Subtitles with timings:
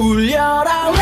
[0.00, 0.99] 울려라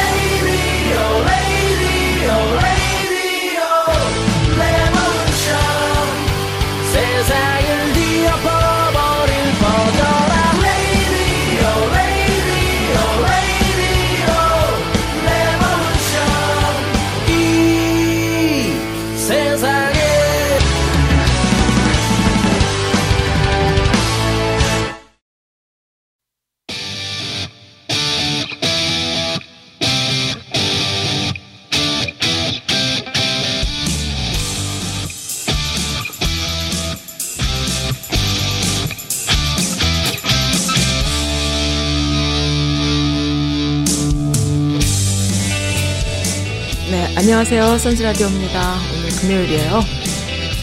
[47.38, 47.78] 안녕하세요.
[47.78, 48.74] 선즈라디오입니다.
[48.98, 49.80] 오늘 금요일이에요.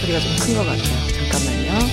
[0.02, 1.08] 소리가 좀 큰 것 같아요.
[1.32, 1.88] 잠깐만요.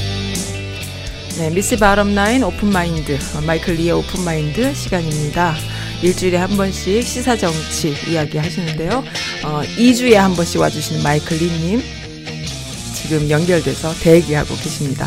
[1.39, 5.55] 네, 미스 바럼라인 오픈마인드, 어, 마이클 리의 오픈마인드 시간입니다.
[6.03, 9.05] 일주일에 한 번씩 시사정치 이야기 하시는데요.
[9.45, 11.81] 어, 2주에 한 번씩 와주시는 마이클 리님,
[12.93, 15.07] 지금 연결돼서 대기하고 계십니다.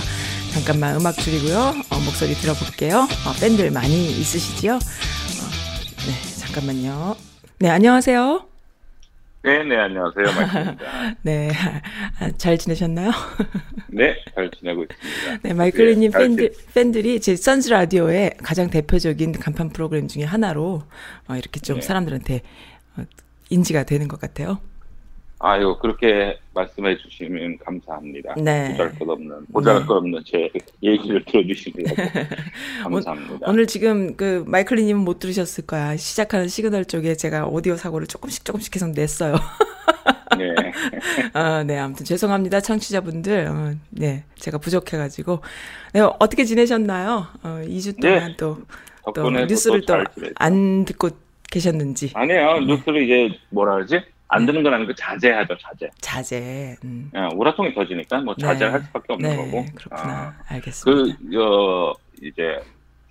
[0.53, 1.75] 잠깐만 음악 줄이고요.
[1.89, 3.09] 어, 목소리 들어볼게요.
[3.25, 4.75] 어, 팬들 많이 있으시지요?
[4.75, 4.79] 어,
[6.07, 7.17] 네, 잠깐만요.
[7.59, 8.54] 네, 안녕하세요.
[9.45, 10.25] 네, 네, 안녕하세요.
[10.25, 11.15] 마이클입니다.
[11.21, 11.51] 네,
[12.19, 13.11] 아, 잘 지내셨나요?
[13.89, 15.47] 네, 잘 지내고 있습니다.
[15.47, 20.81] 네, 마이클리님 네, 잘 팬들, 팬들이 제 선즈 라디오의 가장 대표적인 간판 프로그램 중에 하나로
[21.27, 21.81] 어, 이렇게 좀 네.
[21.83, 22.41] 사람들한테
[22.97, 23.03] 어,
[23.51, 24.57] 인지가 되는 것 같아요.
[25.39, 28.35] 아유, 그렇게 말씀해 주시면 감사합니다.
[28.37, 28.71] 네.
[28.71, 29.85] 보잘 것 없는, 보잘 네.
[29.85, 30.49] 것 없는 제
[30.81, 31.83] 얘기를 들어주시고
[32.83, 33.47] 감사합니다.
[33.47, 35.97] 오늘 지금 그 마이클리님은 못 들으셨을 거야.
[35.97, 39.35] 시작하는 시그널 쪽에 제가 오디오 사고를 조금씩 조금씩 계속 냈어요.
[40.37, 40.53] 네.
[41.33, 43.47] 아, 네, 아무튼 죄송합니다, 청취자분들.
[43.47, 45.41] 어, 네, 제가 부족해가지고.
[45.93, 47.27] 네, 어떻게 지내셨나요?
[47.43, 48.59] 어, 2주 동안 네, 또,
[49.13, 50.03] 또 뉴스를 또.
[50.35, 51.09] 안 듣고
[51.51, 52.11] 계셨는지.
[52.13, 52.59] 아니에요.
[52.59, 52.65] 네.
[52.65, 54.01] 뉴스를 이제 뭐라 그러지?
[54.27, 55.89] 안 듣는 건 아니고 자제하죠, 자제.
[56.01, 56.75] 자제.
[56.83, 57.11] 음.
[57.15, 58.85] 예, 울화통이 터지니까 뭐 자제할 네.
[58.87, 59.65] 수밖에 없는 네, 거고.
[59.75, 60.13] 그렇구나.
[60.13, 61.17] 아, 알겠습니다.
[61.29, 62.59] 그, 어, 이제,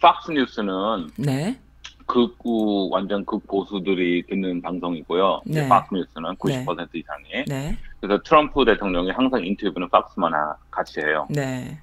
[0.01, 1.59] 팍스 뉴스는 네.
[2.07, 5.43] 극우, 완전 극보수들이 듣는 방송이고요.
[5.47, 5.69] 네.
[5.69, 7.45] 팍스 뉴스는 90% 이상이.
[7.47, 7.79] 네.
[8.01, 11.27] 그래서 트럼프 대통령이 항상 인터뷰는 팍스만 하- 같이 해요.
[11.31, 11.79] 네.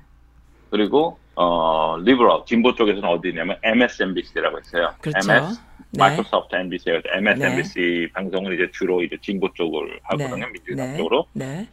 [0.70, 4.92] 그리고 어 리버럴 진보 쪽에서는 어디냐면 MSNBC라고 있어요.
[5.02, 5.32] 그렇죠.
[5.32, 5.60] MS 네.
[5.98, 10.46] 마이크로소프트 NBC에서 MSNBC 방송을 이제 주로 이제 진보 쪽을 하거든요.
[10.46, 10.52] 네.
[10.52, 10.98] 민주당 네.
[10.98, 11.26] 쪽으로.
[11.34, 11.68] 네.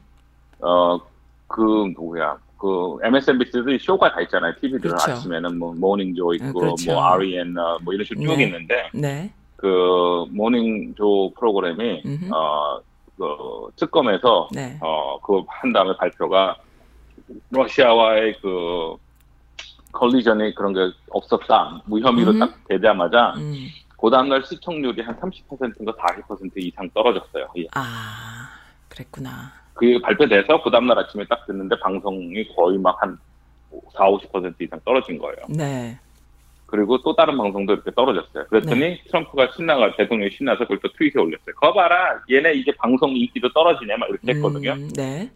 [0.60, 2.36] 어그 누구야?
[2.58, 4.52] 그 MSNBC도 쇼가 다 있잖아요.
[4.60, 5.12] TV들 그렇죠.
[5.12, 6.92] 아침에는 뭐 모닝조 있고 음, 그렇죠.
[6.92, 8.44] 뭐 REN 어, 뭐 이런 식으로 쭉 네.
[8.44, 9.30] 있는데 네.
[9.56, 12.30] 그 모닝조 프로그램이 음흠.
[12.32, 12.80] 어
[13.18, 13.26] 그
[13.74, 14.78] 특검에서 네.
[14.80, 16.56] 어, 그 한 다음에 발표가
[17.50, 18.94] 러시아와의 그
[19.90, 20.80] 컬리전이 그런 게
[21.10, 21.82] 없었다.
[21.86, 22.38] 무혐의로 음.
[22.38, 23.54] 딱 되자마자 음.
[24.00, 27.48] 그 다음날 시청률이 한 30%인가 40% 이상 떨어졌어요.
[27.58, 27.66] 예.
[27.74, 28.48] 아,
[28.88, 29.52] 그랬구나.
[29.74, 33.18] 그게 발표돼서 그 다음날 아침에 딱 듣는데 방송이 거의 막 한
[33.94, 35.36] 4, 50% 이상 떨어진 거예요.
[35.48, 35.98] 네.
[36.66, 38.44] 그리고 또 다른 방송도 이렇게 떨어졌어요.
[38.46, 41.54] 그랬더니 트럼프가 신나가 대통령이 신나서 그걸 또 트윗에 올렸어요.
[41.56, 44.72] 거 봐라, 얘네 이제 방송 인기도 떨어지네 막 이렇게 했거든요.
[44.72, 45.30] 음, 네.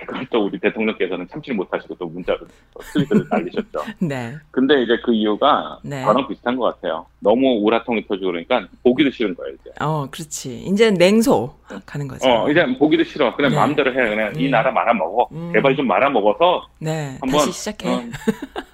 [0.00, 3.84] 그걸 또 우리 대통령께서는 참지 못하시고 또 문자로 또 트위터를 날리셨죠.
[4.00, 4.34] 네.
[4.50, 6.02] 근데 이제 그 이유가 네.
[6.02, 7.06] 저랑 비슷한 것 같아요.
[7.20, 9.70] 너무 우라통이 터지고 그러니까 보기도 싫은 거예요, 이제.
[9.80, 10.64] 어, 그렇지.
[10.64, 11.54] 이제 냉소
[11.86, 12.28] 가는 거죠.
[12.28, 13.34] 어, 이제 보기도 싫어.
[13.36, 13.56] 그냥 네.
[13.56, 14.08] 마음대로 해.
[14.08, 14.50] 그냥 이 음.
[14.50, 15.28] 나라 말아먹어.
[15.32, 15.50] 음.
[15.52, 17.16] 제발 좀 말아먹어서 네.
[17.20, 17.38] 한번.
[17.40, 17.88] 다시 시작해.
[17.88, 18.02] 어,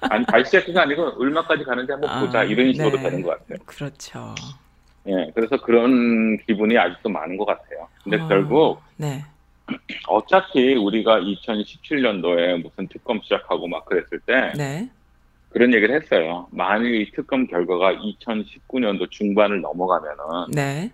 [0.01, 2.43] 아니, 다시 시작해가 아니고 얼마까지 가는지 한번 아, 보자.
[2.43, 3.03] 이런 식으로 네.
[3.03, 3.57] 되는 것 같아요.
[3.65, 4.35] 그렇죠.
[5.07, 7.87] 예, 그래서 그런 기분이 아직도 많은 것 같아요.
[8.03, 9.23] 근데 어, 결국 네.
[10.07, 14.89] 어차피 우리가 2017년도에 무슨 특검 시작하고 막 그랬을 때 네.
[15.49, 16.47] 그런 얘기를 했어요.
[16.51, 20.91] 만일 이 특검 결과가 2019년도 중반을 넘어가면은 네.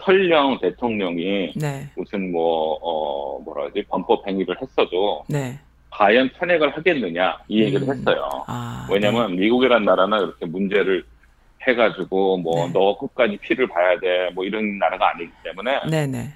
[0.00, 1.88] 설령 대통령이 네.
[1.96, 5.58] 무슨 뭐, 어, 뭐라 그러지, 범법 행위를 했어도 네.
[5.90, 7.94] 과연 탄핵을 하겠느냐 이 얘기를 음.
[7.94, 8.28] 했어요.
[8.48, 8.86] 아.
[8.90, 11.04] 왜냐면 미국이란 나라는 이렇게 문제를
[11.66, 12.72] 해가지고 뭐 네.
[12.74, 16.32] 너 끝까지 피를 봐야 돼 뭐 이런 나라가 아니기 때문에 네, 네.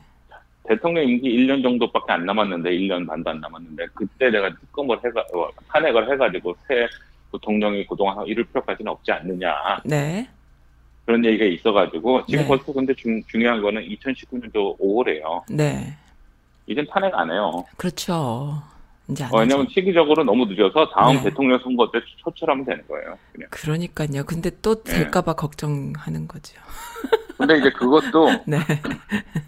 [0.68, 5.48] 대통령 임기 1년 정도밖에 안 남았는데 1년 반도 안 남았는데 그때 내가 특검을 해가 어,
[5.68, 6.86] 탄핵을 해가지고 새
[7.32, 10.28] 대통령이 그동안 이럴 필요까지는 없지 않느냐 네.
[11.06, 12.48] 그런 얘기가 있어가지고 지금 네.
[12.48, 15.42] 벌써 근데 중, 중요한 거는 2019년도 5월이에요.
[15.50, 15.96] 네.
[16.66, 17.64] 이젠 탄핵 안 해요.
[17.78, 18.62] 그렇죠.
[19.10, 19.70] 이제 안 어, 왜냐면 하죠.
[19.72, 21.22] 시기적으로 너무 늦어서 다음 네.
[21.24, 23.16] 대통령 선거 때 초철하면 되는 거예요.
[23.32, 23.48] 그냥.
[23.50, 24.24] 그러니까요.
[24.26, 24.98] 근데 또 네.
[24.98, 26.60] 될까봐 걱정하는 거죠.
[27.38, 28.58] 근데 이제 그것도 네.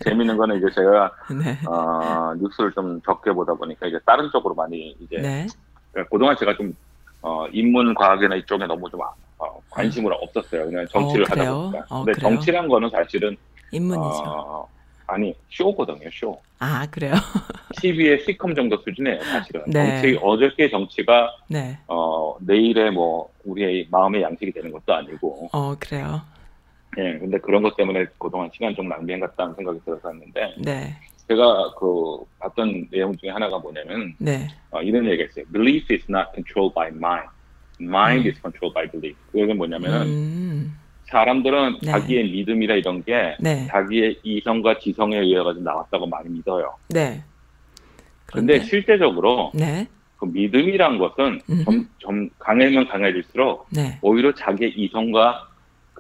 [0.05, 1.11] 재밌는 거는 이제 제가
[1.43, 1.59] 네.
[1.69, 5.47] 어, 뉴스를 좀 적게 보다 보니까 이제 다른 쪽으로 많이 이제 네.
[5.93, 6.73] 그러니까 그동안 제가 좀
[7.21, 10.67] 어, 인문 과학이나 이쪽에 너무 좀 아- 어, 관심을 없었어요.
[10.67, 11.53] 그냥 정치를 어, 하다?
[11.55, 11.87] 보니까.
[11.91, 12.31] 어, 근데 그래요?
[12.35, 13.37] 정치란 거는 사실은
[13.73, 14.23] 인문이죠.
[14.27, 14.69] 어,
[15.07, 16.09] 아니 쇼거든요.
[16.13, 16.41] 쇼.
[16.61, 17.15] 아, 그래요?
[17.81, 19.21] TV의 시컴 정도 수준이에요.
[19.25, 19.63] 사실은.
[19.67, 20.01] 네.
[20.03, 21.79] 정치 어저께 정치가 네.
[21.89, 25.49] 어, 내일의 뭐 우리의 마음의 양식이 되는 것도 아니고.
[25.53, 26.21] 어, 그래요.
[26.99, 27.19] 예.
[27.19, 30.97] 근데 그런 것 때문에 그동안 시간 좀 낭비한 것 같다는 생각이 들어서 했는데 네.
[31.29, 34.49] 제가 그 봤던 내용 중에 하나가 뭐냐면 네.
[34.71, 35.45] 어, 이런 얘기가 있어요.
[35.53, 37.29] Belief is not controlled by mind.
[37.81, 38.31] Mind 음.
[38.31, 39.17] is controlled by belief.
[39.31, 40.79] 그게 뭐냐면은 음.
[41.05, 41.91] 사람들은 네.
[41.91, 43.67] 자기의 믿음이라 이런 게 네.
[43.69, 46.75] 자기의 이성과 지성에 의해 가지고 나왔다고 많이 믿어요.
[46.89, 47.23] 네.
[48.27, 49.87] 근데 그런데 실제적으로 네.
[50.17, 51.41] 그 믿음이란 것은.
[51.65, 53.99] 점, 점 강해면 강해질수록 네.
[54.03, 55.50] 오히려 자기의 이성과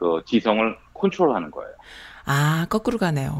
[0.00, 1.70] 그 지성을 컨트롤하는 거예요.
[2.24, 3.30] 아, 거꾸로 가네요.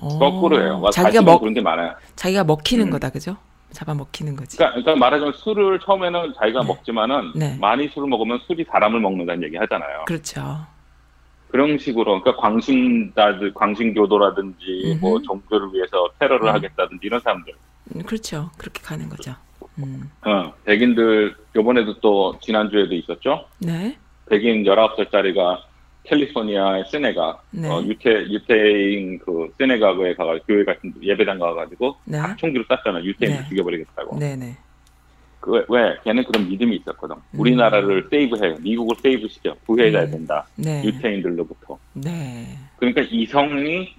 [0.00, 0.18] 어.
[0.18, 0.82] 거꾸로예요.
[0.92, 1.94] 자기가 먹 그런 게 많아요.
[2.16, 2.90] 자기가 먹히는 음.
[2.90, 3.10] 거다.
[3.10, 3.36] 그죠?
[3.70, 4.56] 잡아 먹히는 거지.
[4.56, 6.66] 그러니까, 그러니까 말하자면 술을 처음에는 자기가 네.
[6.66, 7.56] 먹지만은 네.
[7.60, 10.04] 많이 술을 먹으면 술이 사람을 먹는다는 얘기 하잖아요.
[10.06, 10.66] 그렇죠.
[11.48, 14.98] 그런 식으로 그러니까 광신다들 광신교도라든지 음흠.
[15.00, 16.54] 뭐 종교를 위해서 테러를 음.
[16.54, 17.52] 하겠다든지 이런 사람들
[17.94, 18.50] 음, 그렇죠.
[18.56, 19.34] 그렇게 가는 거죠.
[19.78, 20.10] 음.
[20.22, 23.96] 어, 백인들 요번에도 또 지난주에도 있었죠 네.
[24.28, 25.69] 백인 19살짜리가
[26.04, 27.68] 캘리포니아의 세네가 네.
[27.68, 32.18] 어, 유태 유태인 그 세네가에 가가 교회 같은 예배당 가가지고 네.
[32.18, 33.48] 다 총기로 쐈잖아 유태인 네.
[33.48, 34.56] 죽여버리겠다고 네, 네.
[35.40, 40.10] 그 왜, 왜 걔는 그런 믿음이 있었거든 우리나라를 세이브해 미국을 세이브시켜 구해야 음.
[40.10, 40.82] 된다 네.
[40.84, 42.58] 유태인들로부터 네.
[42.76, 43.94] 그러니까 이성이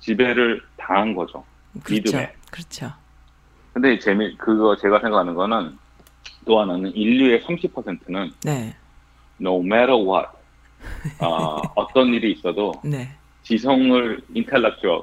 [0.00, 1.44] 지배를 당한 거죠.
[1.82, 2.02] 그렇죠.
[2.02, 2.32] 믿음에.
[2.50, 2.90] 그렇죠.
[3.72, 5.78] 근데 재미 그거 제가 생각하는 거는
[6.44, 8.74] 또 하나는 인류의 30%는 네.
[9.40, 10.39] no matter what
[11.20, 13.08] 어, 어떤 일이 있어도 네.
[13.42, 15.02] 지성을 intellectual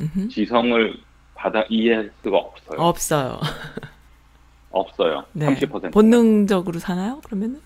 [0.00, 0.28] 음흠.
[0.28, 0.96] 지성을
[1.34, 2.80] 받아 이해할 수가 없어요.
[2.80, 3.40] 없어요.
[4.70, 5.24] 없어요.
[5.32, 5.46] 네.
[5.54, 7.20] 30% 본능적으로 사나요?
[7.24, 7.60] 그러면은?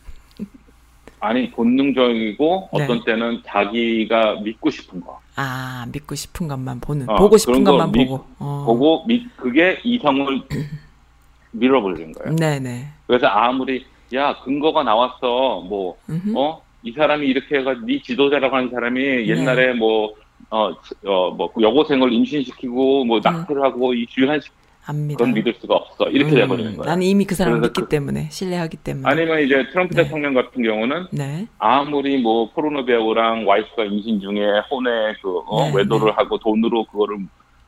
[1.21, 2.85] 아니 본능적이고 네.
[2.85, 7.91] 어떤 때는 자기가 믿고 싶은 거 아, 믿고 싶은 것만 보는, 어, 보고 싶은 것만
[7.93, 8.25] 믿- 보고.
[8.39, 8.65] 어.
[8.67, 10.43] 보고 믿 그게 이성을
[11.53, 12.37] 밀어버리는 거예요.
[12.37, 12.89] 네네.
[13.07, 13.85] 그래서 아무리
[14.15, 16.35] 야 근거가 나왔어 뭐 음흠.
[16.37, 16.63] 어?
[16.83, 19.27] 이 사람이 이렇게 해가 네 지도자라고 하는 사람이 네.
[19.27, 20.15] 옛날에 뭐,
[20.51, 20.71] 어,
[21.05, 24.41] 어, 뭐, 여고생을 임신시키고, 뭐, 낙태를 하고, 이 주한
[24.87, 25.19] 압니다.
[25.19, 26.09] 그건 믿을 수가 없어.
[26.09, 26.89] 이렇게 음, 돼버리는 거예요.
[26.89, 29.07] 나는 이미 그 사람을 믿기 그- 때문에, 신뢰하기 때문에.
[29.11, 30.05] 아니면 이제 트럼프 네.
[30.05, 31.47] 대통령 같은 경우는 네.
[31.59, 34.41] 아무리 뭐, 포르노 배우랑 와이프가 임신 중에
[34.71, 36.13] 혼에 그, 어, 네, 외도를 네.
[36.17, 37.19] 하고 돈으로 그거를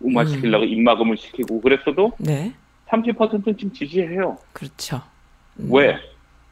[0.02, 2.54] 음화시키려고 입막음을 시키고 그랬어도 네.
[2.88, 4.38] 30%는 지금 지지해요.
[4.54, 5.02] 그렇죠.
[5.58, 5.68] 음.
[5.72, 5.96] 왜?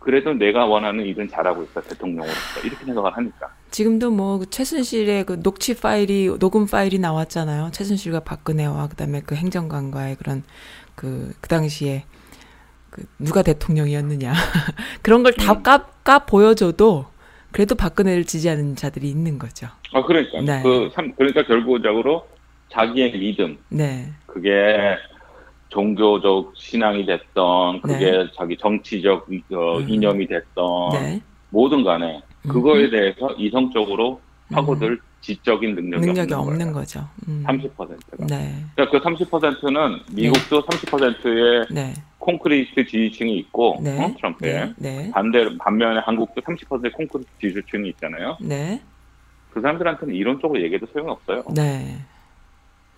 [0.09, 2.61] 그래도 내가 원하는 일은 잘하고 있어, 대통령으로서.
[2.65, 3.51] 이렇게 생각을 하니까.
[3.71, 7.73] 지금도 뭐그 최순실의 그 녹취 파일이 녹음 파일이 나왔잖아요.
[7.73, 10.45] 최순실과 박근혜와 그다음에 그 행정관과의 그런
[10.95, 12.05] 그그 당시에
[12.89, 14.33] 그 누가 대통령이었느냐
[15.03, 15.63] 그런 걸다 음.
[15.63, 17.05] 까 보여줘도
[17.53, 19.67] 그래도 박근혜를 지지하는 자들이 있는 거죠.
[19.93, 20.41] 아, 그러니까.
[20.41, 20.63] 네.
[20.63, 22.27] 그, 삼- 그러니까 결국적으로
[22.73, 24.97] 자기의 믿음, 네, 그게
[25.69, 28.27] 종교적 신앙이 됐던, 그게 네.
[28.37, 29.89] 자기 정치적 이- 어, 음.
[29.89, 31.21] 이념이 됐던, 네,
[31.51, 34.21] 뭐든 간에, 그거에 대해서 이성적으로
[34.51, 36.15] 파고들 지적인 능력이, 음.
[36.15, 36.73] 능력이 없는, 없는.
[36.73, 37.07] 거죠.
[37.29, 37.45] 음.
[37.47, 38.27] 30%가.
[38.27, 44.15] 네, 그러니까 그 30%는 미국도 30%의 네, 콘크리트 지지층이 있고, 네, 어?
[44.17, 44.53] 트럼프에.
[44.53, 48.39] 네, 네, 반대로, 반면에 한국도 30%의 콘크리트 지지층이 있잖아요.
[48.41, 48.81] 네,
[49.51, 51.43] 그 사람들한테는 이론적으로 얘기해도 소용이 없어요.
[51.55, 51.97] 네,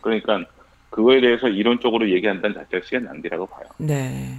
[0.03, 0.45] 그러니까
[0.90, 3.64] 그거에 대해서 이론적으로 얘기한다는 자체가 시간 낭비라고 봐요.
[3.78, 4.37] 네,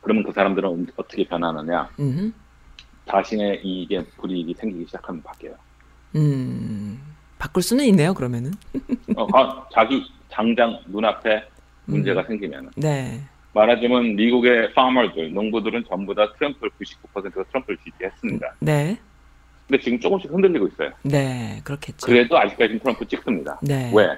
[0.00, 1.90] 그러면 그 사람들은 어떻게 변하느냐?
[1.98, 2.32] 음,
[3.06, 5.54] 자신의 이익에 불이익이 생기기 시작하면 바뀌어요.
[6.14, 7.00] 음,
[7.38, 8.14] 바꿀 수는 있네요.
[8.14, 8.52] 그러면은,
[9.16, 11.48] 어, 아, 자기 당장 눈앞에
[11.86, 12.26] 문제가 음.
[12.28, 13.20] 생기면 네,
[13.54, 18.54] 말하자면 미국의 farmer들, 농부들은 전부 다 트럼프를 99%가 트럼프를 지지했습니다.
[18.60, 18.96] 네,
[19.66, 20.92] 근데 지금 조금씩 흔들리고 있어요.
[21.02, 22.06] 네, 그렇겠죠.
[22.06, 23.58] 그래도 아직까지는 트럼프 찍습니다.
[23.62, 23.90] 네.
[23.92, 24.16] 왜?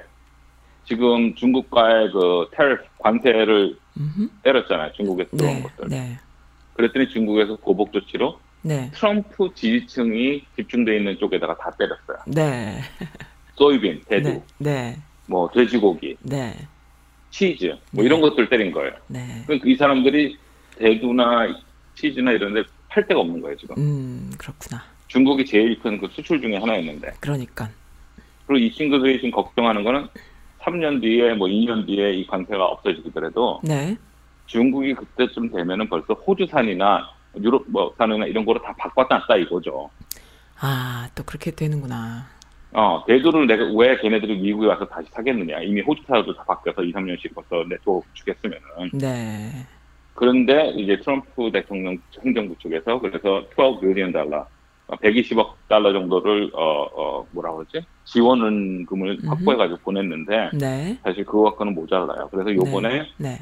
[0.86, 4.28] 지금 중국과의 그 테러 관세를 음흠.
[4.42, 4.92] 때렸잖아요.
[4.92, 5.88] 중국에서 들어온 네, 것들.
[5.88, 6.18] 네,
[6.74, 12.18] 그랬더니 중국에서 보복 조치로 네, 트럼프 지지층이 집중돼 있는 쪽에다가 다 때렸어요.
[12.26, 12.80] 네,
[13.56, 16.54] 소이빈, 대두, 네, 네, 뭐 돼지고기, 네,
[17.30, 18.04] 치즈, 뭐 네.
[18.04, 18.92] 이런 것들 때린 거예요.
[19.08, 19.42] 네.
[19.46, 20.36] 그러니까 이 사람들이
[20.78, 21.46] 대두나
[21.94, 22.62] 치즈나 이런 데
[22.94, 23.74] 팔 데가 없는 거예요, 지금.
[23.76, 24.80] 음, 그렇구나.
[25.08, 27.14] 중국이 제일 큰 그 수출 중에 하나였는데.
[27.18, 27.68] 그러니까.
[28.46, 30.06] 그리고 이 친구들이 지금 걱정하는 거는
[30.64, 33.96] 3년 뒤에 뭐 2년 뒤에 이 관세가 없어지더라도 네,
[34.46, 39.90] 중국이 그때쯤 되면은 벌써 호주산이나 유럽 뭐 산이나 이런 거로 다 바꿔놨다 이거죠.
[40.60, 42.26] 아, 또 그렇게 되는구나.
[42.72, 45.60] 어, 대두를 내가 왜 걔네들이 미국에 와서 다시 사겠느냐.
[45.60, 48.90] 이미 호주사도 다 바뀌어서 2, 3년씩 벌써 네트워크 주겠으면은.
[48.92, 49.50] 네,
[50.14, 54.46] 그런데 이제 트럼프 대통령 행정부 쪽에서 그래서 12 빌리언 달러,
[54.88, 59.26] 120억 달러 정도를 어, 어 뭐라 그러지 지원금을 음흠.
[59.26, 60.98] 확보해가지고 보냈는데 네.
[61.02, 62.28] 사실 그거와는 모자라요.
[62.30, 63.38] 그래서 요번에 네.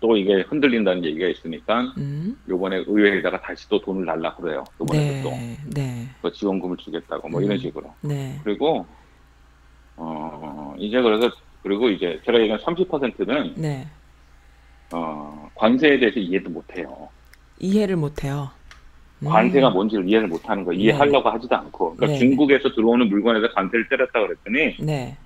[0.00, 2.36] 또 이게 흔들린다는 얘기가 있으니까 음.
[2.48, 4.62] 요번에 의회에다가 다시 또 돈을 달라 그래요.
[4.80, 5.56] 요번에 또 네.
[5.74, 6.08] 네.
[6.22, 7.46] 또 지원금을 주겠다고 뭐 음.
[7.46, 7.94] 이런 식으로.
[8.02, 8.38] 네.
[8.44, 8.86] 그리고
[9.96, 11.30] 어 이제 그래서
[11.62, 13.86] 그리고 이제 제가 얘기한 30%는 네.
[14.92, 17.08] 어 관세에 대해서 이해도 못해요.
[17.58, 18.50] 이해를 못 해요.
[19.24, 19.30] 음.
[19.30, 20.80] 관세가 뭔지를 이해를 못하는 거예요.
[20.80, 21.96] 이해하려고 하지도 않고.
[21.96, 22.18] 그러니까 네.
[22.18, 25.16] 중국에서 들어오는 물건에서 관세를 때렸다 그랬더니 네.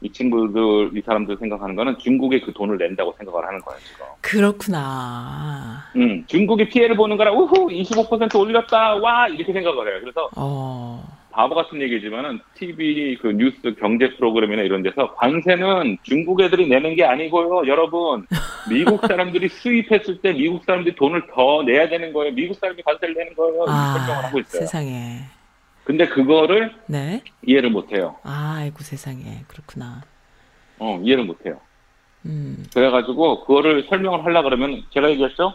[0.00, 4.06] 이 친구들 이 사람들 생각하는 거는 중국에 그 돈을 낸다고 생각을 하는 거예요 지금.
[4.20, 5.84] 그렇구나.
[5.96, 9.98] 음, 중국이 피해를 보는 거라 우후 25% 올렸다 와 이렇게 생각을 해요.
[10.00, 11.17] 그래서 어.
[11.38, 17.04] 바보 같은 얘기지만은 TV 그 뉴스 경제 프로그램이나 이런 데서 관세는 중국 애들이 내는 게
[17.04, 18.26] 아니고요, 여러분.
[18.68, 22.34] 미국 사람들이 수입했을 때 미국 사람들이 돈을 더 내야 되는 거예요.
[22.34, 23.66] 미국 사람이 관세를 내는 거예요.
[23.66, 24.62] 설명을 아, 하고 있어요.
[24.62, 25.20] 세상에.
[25.84, 27.22] 근데 그거를 네.
[27.46, 28.16] 이해를 못 해요.
[28.24, 29.44] 아, 아이고 세상에.
[29.46, 30.02] 그렇구나.
[30.80, 31.60] 어, 이해를 못 해요.
[32.26, 32.66] 음.
[32.74, 35.54] 그래가지고 그거를 설명을 하려 그러면 제가 얘기했죠?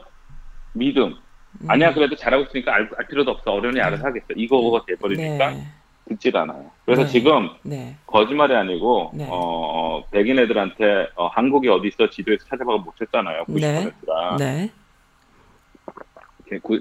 [0.71, 1.17] 믿음.
[1.61, 1.69] 음.
[1.69, 3.51] 아니야 그래도 잘하고 있으니까 알, 알 필요도 없어.
[3.51, 4.27] 어른이 알아서 하겠어.
[4.35, 5.63] 이거가 돼버리니까 네.
[6.09, 6.69] 듣질 않아요.
[6.85, 7.07] 그래서 네.
[7.09, 7.95] 지금 네.
[8.05, 9.27] 거짓말이 아니고 네.
[9.29, 13.45] 어, 백인 애들한테 어, 한국이 어디 있어 지도에서 찾아봐도 못 찾잖아요.
[13.45, 14.71] 90%가 네.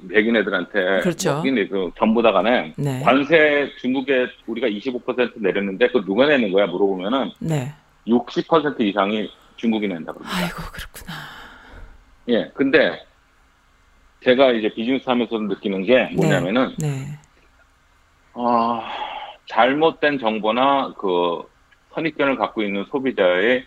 [0.08, 1.34] 백인 애들한테 그렇죠.
[1.34, 3.00] 뭐 백인 그 전부 다 간에 네.
[3.02, 7.72] 관세 중국에 우리가 25% 내렸는데 그 누가 내는 거야 물어보면은 네.
[8.06, 10.36] 60% 이상이 중국이 낸다 그럽니다.
[10.36, 11.12] 아이고 그렇구나.
[12.28, 13.04] 예, 근데
[14.24, 17.06] 제가 이제 비즈니스 하면서 느끼는 게 뭐냐면은 네.
[18.34, 18.82] 어,
[19.46, 21.42] 잘못된 정보나 그
[21.94, 23.66] 선입견을 갖고 있는 소비자의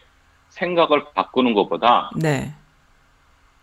[0.49, 2.53] 생각을 바꾸는 것보다 네.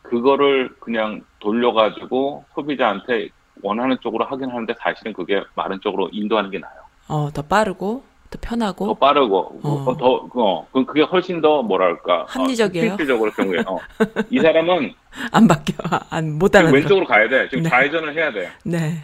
[0.02, 3.28] 그거를 그냥 돌려가지고 소비자한테
[3.62, 6.82] 원하는 쪽으로 하긴 하는데 사실은 그게 마른 쪽으로 인도하는 게 나아요.
[7.08, 9.84] 어, 더 빠르고 더 편하고 더 빠르고 어.
[9.86, 12.86] 어, 더 어, 그- 그게 훨씬 더 뭐랄까 합리적이에요?
[12.86, 13.78] 어, 실질적으로 경우에 어.
[14.30, 14.94] 이 사람은
[15.30, 15.76] 안 바뀌어.
[16.10, 16.80] 안못 지금 알아들어.
[16.80, 17.48] 왼쪽으로 가야 돼.
[17.50, 17.68] 지금 네.
[17.68, 18.48] 좌회전을 해야 돼.
[18.64, 18.96] 네.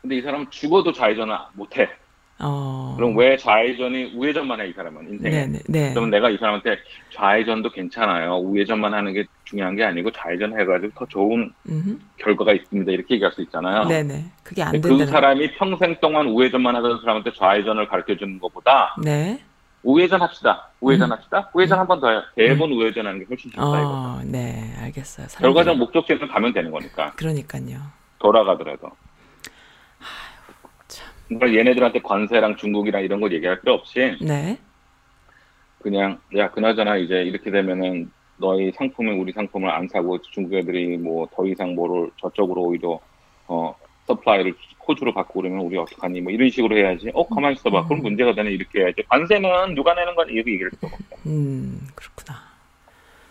[0.00, 1.88] 근데 이 사람은 죽어도 좌회전을 못 해.
[2.38, 2.94] 어.
[2.96, 5.30] 그럼 왜 좌회전이 우회전만 해 이 사람은 인생에?
[5.30, 5.58] 네, 네.
[5.68, 5.90] 네.
[5.90, 6.76] 그러면 내가 이 사람한테
[7.14, 8.36] 좌회전도 괜찮아요.
[8.36, 11.98] 우회전만 하는 게 중요한 게 아니고 좌회전 해가지고 더 좋은 음흠.
[12.18, 12.92] 결과가 있습니다.
[12.92, 13.84] 이렇게 얘기할 수 있잖아요.
[13.84, 14.24] 네, 네.
[14.42, 19.40] 그게 안 된다는 그 사람이 평생 동안 우회전만 하던 사람한테 좌회전을 가르쳐 주는 것보다 네.
[19.82, 20.68] 우회전 합시다.
[20.80, 21.12] 우회전 음.
[21.12, 21.48] 합시다.
[21.54, 22.22] 우회전 한번 더 해요.
[22.34, 23.62] 대번 우회전하는 게 훨씬 이거.
[23.64, 24.74] 어, 네.
[24.82, 25.26] 알겠어요.
[25.28, 27.78] 사람들이- 결과적 목적지에서 가면 되는 거니까 그러니까요.
[28.18, 28.90] 돌아가더라도.
[31.28, 31.38] 참.
[31.38, 34.58] 그러니까 얘네들한테 관세랑 중국이랑 이런 거 얘기할 필요 없이 네.
[35.80, 41.26] 그냥 야 그나저나 이제 이렇게 되면은 너희 상품을 우리 상품을 안 사고 중국 애들이 뭐
[41.34, 42.98] 더 이상 뭐를 저쪽으로 오히려
[43.48, 43.74] 어
[44.06, 44.54] supply를
[44.86, 47.88] 호주로 받고 그러면 우리 어떡하니 뭐 이런 식으로 해야지 어 가만히 있어봐 음.
[47.88, 50.94] 그럼 문제가 되네 이렇게 해야지 관세는 누가 내는 건 이렇게 얘기를 했어
[51.26, 52.38] 음, 그렇구나.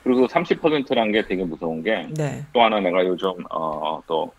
[0.03, 2.45] 그리고 30%란 게 되게 무서운 게또 네.
[2.53, 4.31] 하나 내가 요즘 어 또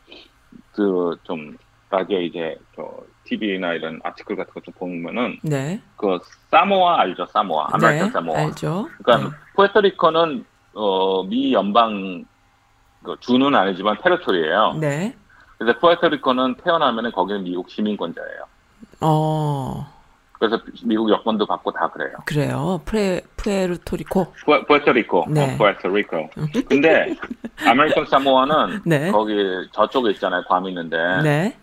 [0.72, 1.56] 그 좀
[1.90, 5.80] 라디오 이제 저 TV나 이런 article 같은 거 좀 보면은 네.
[5.96, 6.18] 그
[6.50, 8.12] 사모아 알죠 사모아 아메리칸 네.
[8.12, 8.88] 사모아 알죠?
[9.02, 12.24] 그러니까 푸에르토리코는 어, 미 연방
[13.02, 14.74] 그 주는 아니지만 territory예요.
[14.80, 14.88] 네.
[14.98, 15.16] 네.
[15.58, 18.44] 그래서 푸에르토리코는 태어나면은 거기는 미국 시민권자예요.
[19.00, 19.86] 어,
[20.32, 22.12] 그래서 미국 여권도 받고 다 그래요.
[22.26, 22.80] 그래요.
[22.84, 24.32] 프레, 푸에르토리코.
[24.44, 25.54] 푸- 푸에르토리코, 네.
[25.54, 26.30] 어, 푸에르토리코.
[26.68, 27.14] 근데
[27.66, 29.10] 아메리칸 사모아는 네.
[29.10, 29.34] 거기
[29.72, 30.42] 저쪽에 있잖아요.
[30.48, 31.56] 괌 있는데 네.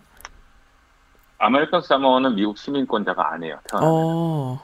[1.44, 3.58] 아메리칸 사모아는 미국 시민권자가 아니에요.
[3.68, 3.94] 태어나면.
[3.94, 4.62] 어,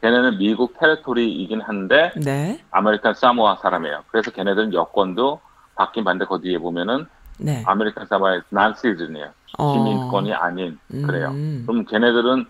[0.00, 2.58] 걔네는 미국 territory이긴 한데 네.
[2.70, 4.04] 아메리칸 사모아 사람이에요.
[4.08, 5.40] 그래서 걔네들은 여권도
[5.74, 7.06] 받긴 받는데 그 뒤에 보면은
[7.38, 7.62] 네.
[7.66, 9.30] 아메리칸 사모아의 non-citizen이에요.
[9.58, 9.72] 어.
[9.74, 11.28] 시민권이 아닌 그래요.
[11.28, 12.46] 음, 그럼 걔네들은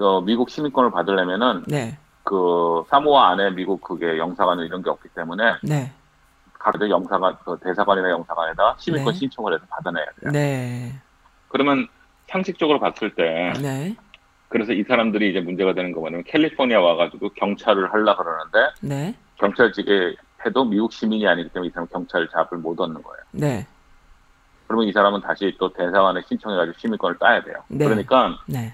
[0.00, 1.98] 어, 미국 시민권을 받으려면은 네.
[2.24, 5.92] 그 사모아 안에 미국 그게 영사관 이런 게 없기 때문에 네.
[6.58, 9.18] 각자 영사관 그 대사관이나 영사관에다 시민권 네.
[9.18, 10.32] 신청을 해서 받아내야 돼요.
[10.32, 10.94] 네.
[11.48, 11.86] 그러면
[12.28, 13.96] 상식적으로 봤을 때 네.
[14.48, 19.14] 그래서 이 사람들이 이제 문제가 되는 거 뭐냐면 캘리포니아 와가지고 경찰을 하려 그러는데 네.
[19.36, 20.14] 경찰직에
[20.46, 23.22] 해도 미국 시민이 아니기 때문에 이 사람 경찰 job을 못 얻는 거예요.
[23.32, 23.66] 네.
[24.66, 27.56] 그러면 이 사람은 다시 또 대사관에 신청해가지고 시민권을 따야 돼요.
[27.68, 27.84] 네.
[27.84, 28.72] 그러니까 네.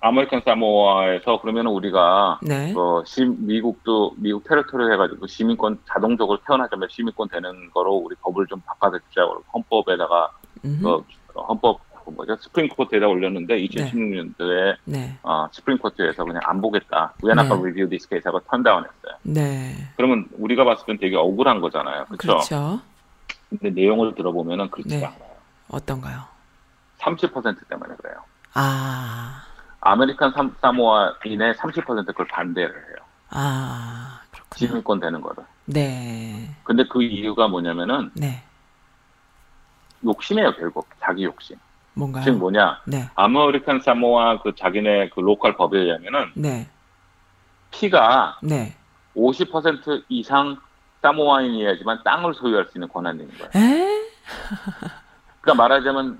[0.00, 2.74] 아메리칸 사모아에서 그러면 우리가 네.
[2.76, 8.60] 어, 시, 미국도 미국 territory 해가지고 시민권 자동적으로 태어나자면 시민권 되는 거로 우리 법을 좀
[8.60, 9.22] 바꿔주자
[9.52, 10.30] 헌법에다가
[10.64, 10.86] 음흠.
[10.86, 11.04] 어,
[11.48, 15.18] 헌법 그 뭐죠 Supreme Court에다 올렸는데 2016년도에 네.
[15.24, 17.12] 어, Supreme Court에서 그냥 안 보겠다.
[17.22, 17.98] We are not 네.
[17.98, 19.14] case 하고 turn down했어요.
[19.22, 19.74] 네.
[19.96, 22.04] 그러면 우리가 봤을 땐 되게 억울한 거잖아요.
[22.06, 22.26] 그렇죠?
[22.28, 22.80] 그렇죠.
[23.50, 25.04] 근데 내용을 들어보면은 그렇지가 네.
[25.06, 25.36] 않아요.
[25.68, 26.20] 어떤가요?
[26.98, 28.16] 30% 때문에 그래요.
[28.54, 29.42] 아,
[29.80, 32.96] 아메리칸 삼- 사모아인의 30% 그걸 반대를 해요.
[33.30, 34.68] 아, 그렇군요.
[34.68, 35.42] 시민권 되는 거를.
[35.64, 38.44] 네, 근데 그 이유가 뭐냐면은 네.
[40.04, 40.88] 욕심이에요, 결국.
[41.00, 41.56] 자기 욕심.
[41.96, 42.24] 뭔가요?
[42.24, 42.80] 즉 뭐냐?
[42.86, 46.68] 네, 아메리칸 사모아 그 자기네 그 local 법에 의하면은 네,
[47.70, 48.74] 피가 네.
[49.16, 50.58] 50% 이상
[51.02, 53.50] 사모아인이어야지만 땅을 소유할 수 있는 권한이 있는 거예요.
[53.56, 53.86] 에?
[55.40, 56.18] 그러니까 말하자면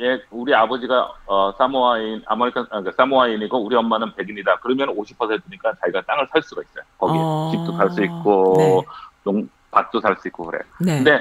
[0.00, 4.58] 예, 우리 아버지가 어, 사모아인, 아메리칸, 아, 그러니까 사모아인이고 우리 엄마는 백인이다.
[4.60, 6.84] 그러면 50%니까 자기가 땅을 살 수가 있어요.
[6.98, 8.82] 거기에 어, 집도 살 수 있고 네.
[9.22, 10.58] 농 밭도 살 수 있고 그래.
[10.80, 10.96] 네.
[10.96, 11.20] 근데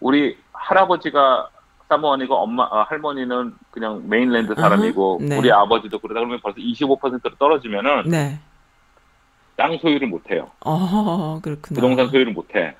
[0.00, 1.48] 우리 할아버지가
[1.88, 5.38] 사모아인이고 엄마 아, 할머니는 그냥 mainland 사람이고 네.
[5.38, 8.38] 우리 아버지도 그러다 그러면 벌써 25%로 떨어지면은 네.
[9.56, 10.50] 땅 소유를 못 해요.
[10.64, 11.80] 어, 그렇구나.
[11.80, 12.74] 부동산 소유를 못 해.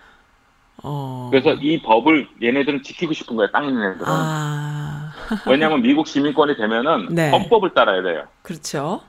[0.82, 1.28] 어.
[1.30, 3.50] 그래서 이 법을 얘네들은 지키고 싶은 거예요.
[3.52, 4.06] 땅 있는 애들은.
[4.06, 5.12] 아,
[5.48, 7.30] 왜냐하면 미국 시민권이 되면은 네.
[7.30, 8.24] 헌법을 따라야 돼요.
[8.42, 9.02] 그렇죠.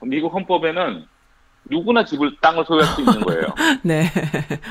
[0.00, 1.06] 미국 헌법에는
[1.70, 3.42] 누구나 집을 땅을 소유할 수 있는 거예요.
[3.82, 4.04] 네.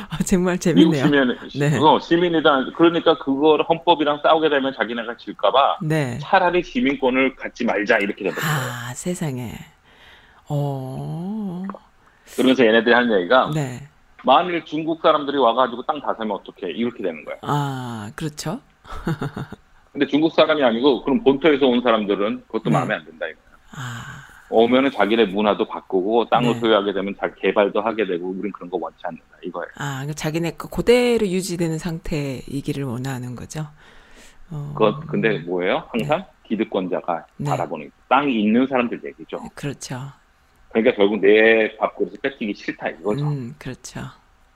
[0.10, 1.04] 아, 정말 재밌네요.
[1.06, 1.78] 시민 네.
[1.78, 2.66] 어, 시민이다.
[2.76, 6.18] 그러니까 그걸 헌법이랑 싸우게 되면 자기네가 질까봐 네.
[6.22, 8.50] 차라리 시민권을 갖지 말자 이렇게 되는 거예요.
[8.50, 9.54] 아, 세상에.
[10.48, 11.64] 어.
[12.36, 13.88] 그러면서 얘네들이 하는 얘기가 네.
[14.24, 17.40] 만일 중국 사람들이 와가지고 땅 다 사면 어떡해 이렇게 되는 거예요.
[17.44, 18.60] 아, 그렇죠.
[19.92, 22.72] 근데 중국 사람이 아니고 그럼 본토에서 온 사람들은 그것도 네.
[22.72, 23.46] 마음에 안 든다 이거예요.
[23.72, 26.60] 아, 오면은 자기네 문화도 바꾸고 땅을 네.
[26.60, 29.68] 소유하게 되면 잘 개발도 하게 되고 우린 그런 거 원치 않는다 이거예요.
[29.78, 33.68] 아, 그러니까 자기네 거 그대로 유지되는 상태이기를 원하는 거죠.
[34.52, 35.84] 어, 그것 근데 뭐예요?
[35.92, 37.50] 항상 기득권자가 네.
[37.50, 39.40] 바라보는 땅이 있는 사람들 얘기죠.
[39.56, 40.00] 그렇죠.
[40.70, 43.26] 그러니까 결국 내 밥그릇을 뺏기기 싫다 이거죠.
[43.26, 44.02] 음, 그렇죠.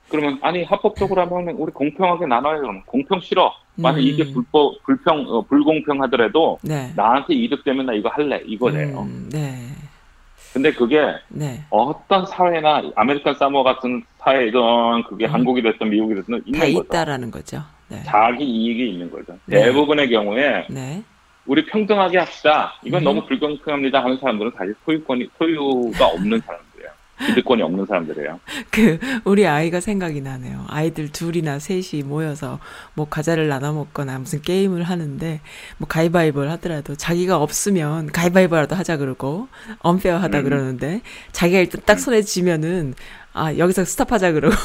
[0.10, 2.60] 그러면 아니 합법적으로 하면 우리 공평하게 나눠요.
[2.60, 3.54] 그러면 공평 싫어.
[3.76, 4.04] 만약 음.
[4.04, 6.92] 이게 불법 불평 어, 불공평하더라도 네.
[6.96, 9.02] 나한테 이득되면 나 이거 할래 이거래요.
[9.02, 9.56] 음, 네.
[10.54, 11.00] 근데 그게
[11.30, 11.64] 네.
[11.70, 15.34] 어떤 사회나 아메리칸 사모 같은 사회든 그게 음.
[15.34, 16.80] 한국이 됐든 미국이 됐든 다 있는 거죠.
[16.80, 17.62] 있다라는 거죠.
[17.88, 18.04] 네.
[18.06, 19.38] 자기 이익이 있는 거죠.
[19.46, 19.64] 네.
[19.64, 21.04] 대부분의 경우에 네.
[21.46, 22.74] 우리 평등하게 합시다.
[22.84, 23.04] 이건 음.
[23.06, 26.69] 너무 불공평합니다 하는 사람들은 사실 소유권이 소유가 없는 사람들이에요.
[27.28, 28.40] 기득권이 없는 사람들이에요.
[28.72, 30.66] 그 우리 아이가 생각이 나네요.
[30.68, 32.60] 아이들 둘이나 셋이 모여서
[32.94, 35.42] 뭐 과자를 나눠 먹거나 무슨 게임을 하는데
[35.78, 39.48] 뭐 가위바위보를 하더라도 자기가 없으면 가위바위보라도 하자 그러고
[39.80, 40.44] 언페어하다 음.
[40.44, 41.02] 그러는데
[41.32, 42.94] 자기가 일단 딱 손에 쥐면은
[43.34, 44.56] 아 여기서 스탑하자 그러고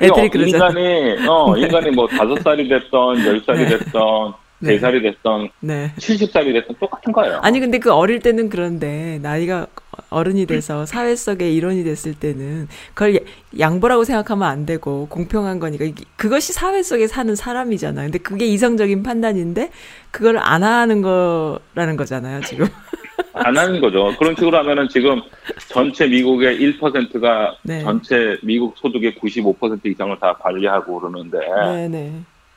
[0.00, 0.68] 애들이 그러잖아.
[0.68, 3.78] 인간이 어 인간이 뭐 다섯 살이 됐던 열 살이 네.
[3.78, 4.74] 됐던 네.
[4.74, 5.92] 세 살이 됐던 네.
[5.98, 7.40] 70살이 됐던 똑같은 거예요.
[7.42, 9.66] 아니 근데 그 어릴 때는 그런데 나이가
[10.12, 13.20] 어른이 돼서 사회 속의 일원이 됐을 때는 그걸 야-
[13.58, 18.06] 양보라고 생각하면 안 되고 공평한 거니까 그것이 사회 속에 사는 사람이잖아요.
[18.06, 19.70] 근데 그게 이성적인 판단인데
[20.10, 22.66] 그걸 안 하는 거라는 거잖아요, 지금.
[23.34, 24.12] 안 하는 거죠.
[24.18, 25.20] 그런 식으로 하면은 지금
[25.68, 27.82] 전체 미국의 1%가 네.
[27.82, 32.12] 전체 미국 소득의 95% 이상을 다 관리하고 그러는데 네, 네.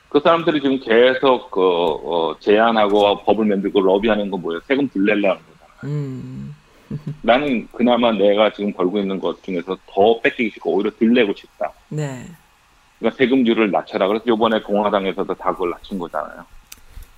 [0.08, 4.60] 그 사람들이 지금 계속 그 어, 제안하고 법을 만들고 러비하는 건 뭐예요?
[4.66, 5.94] 세금 덜 내려는 거잖아요.
[5.94, 6.54] 음.
[7.22, 11.72] 나는 그나마 내가 지금 벌고 있는 것 중에서 더 뺏기기 싫고 오히려 덜 내고 싶다.
[11.88, 12.26] 네.
[12.98, 14.08] 그러니까 세금률을 낮춰라.
[14.08, 16.44] 그래서 이번에 공화당에서도 다 그걸 낮춘 거잖아요.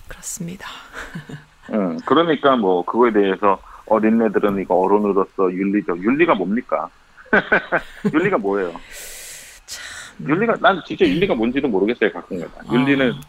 [0.09, 0.69] 그렇습니다.
[1.73, 1.99] 응.
[2.07, 6.89] 그러니까 뭐 그거에 대해서 어린애들은 이거 어른으로서 윤리적 윤리가 뭡니까?
[8.13, 8.75] 윤리가 뭐예요?
[10.21, 12.73] 윤리가 난 진짜 윤리가 뭔지도 모르겠어요 가끔가다.
[12.73, 13.21] 윤리는 어.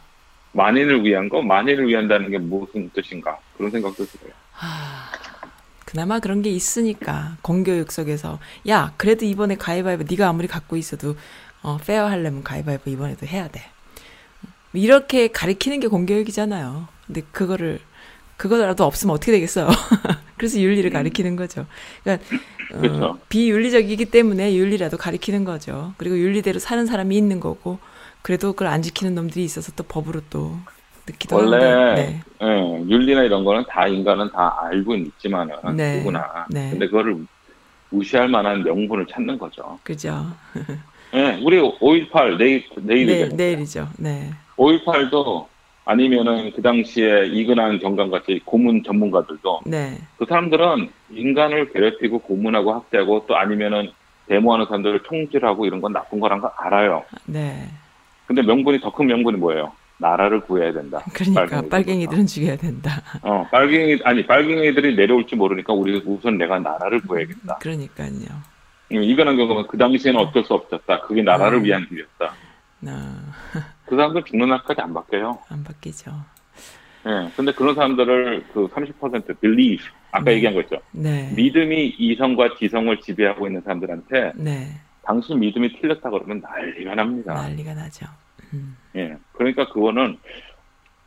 [0.54, 4.34] 만인을 위한 거, 만인을 위한다는 게 무슨 뜻인가 그런 생각도 들어요.
[4.54, 5.12] 하,
[5.89, 8.38] 그나마 그런 게 있으니까 공교육 속에서.
[8.67, 11.15] 야 그래도 이번에 가위바위보 네가 아무리 갖고 있어도
[11.63, 13.60] 어, 페어 하려면 가위바위보 이번에도 해야 돼.
[14.73, 16.88] 이렇게 가리키는 게 공교육이잖아요.
[17.08, 17.80] 근데 그거를
[18.38, 19.67] 그거라도 없으면 어떻게 되겠어요?
[20.38, 21.65] 그래서 윤리를 가리키는 거죠.
[22.04, 22.23] 그러니까
[22.75, 23.19] 어, 그렇죠.
[23.30, 25.95] 비윤리적이기 때문에 윤리라도 가리키는 거죠.
[25.97, 27.80] 그리고 윤리대로 사는 사람이 있는 거고
[28.21, 30.56] 그래도 그걸 안 지키는 놈들이 있어서 또 법으로 또
[31.12, 32.22] 넣기도 원래 네.
[32.41, 35.98] 예, 윤리나 이런 거는 다 인간은 다 알고 있지만은 네.
[35.98, 36.45] 누구나.
[36.50, 36.69] 네.
[36.72, 37.17] 근데 그거를
[37.89, 39.80] 무시할 만한 명분을 찾는 거죠.
[39.84, 40.26] 그죠
[41.13, 43.36] 예, 우리 5.18 내일 네, 내일이잖아요.
[43.36, 43.88] 내일이죠.
[43.98, 44.30] 네.
[44.58, 45.48] 5.18도
[45.86, 49.98] 아니면은 그 당시에 이근한 경감 같이 고문 전문가들도 네.
[50.17, 53.91] 그 사람들은 인간을 괴롭히고 고문하고 학대하고 또 아니면은
[54.28, 57.04] 데모하는 사람들을 총질하고 이런 건 나쁜 거란 거 알아요.
[57.26, 57.67] 네.
[58.28, 59.72] 근데 명분이 더 큰 명분이 뭐예요?
[59.99, 61.03] 나라를 구해야 된다.
[61.13, 61.69] 그러니까 빨갱이들부터.
[61.69, 63.01] 빨갱이들은 죽여야 된다.
[63.21, 67.57] 어, 빨갱이 아니 빨갱이들이 내려올지 모르니까 우리 우선 내가 나라를 구해야겠다.
[67.57, 68.09] 그러니까요.
[68.91, 71.01] 음, 이거는 경우는 그 당시에는 어쩔 수 없었다.
[71.01, 71.63] 그게 나라를 음.
[71.65, 72.33] 위한 길이었다.
[72.88, 73.33] 아,
[73.85, 75.38] 그 사람들 죽는 날까지 안 바뀌어요.
[75.49, 76.12] 안 바뀌죠.
[77.05, 77.31] 예.
[77.35, 80.33] 근데 그런 사람들을 그 30% believe 아까 네.
[80.35, 80.77] 얘기한 거 있죠.
[80.91, 81.31] 네.
[81.35, 84.67] 믿음이 이성과 지성을 지배하고 있는 사람들한테 네.
[85.03, 87.33] 당신 믿음이 틀렸다 그러면 난리가 납니다.
[87.33, 88.05] 난리가 나죠.
[88.53, 88.77] 음.
[88.95, 89.15] 예.
[89.33, 90.17] 그러니까 그거는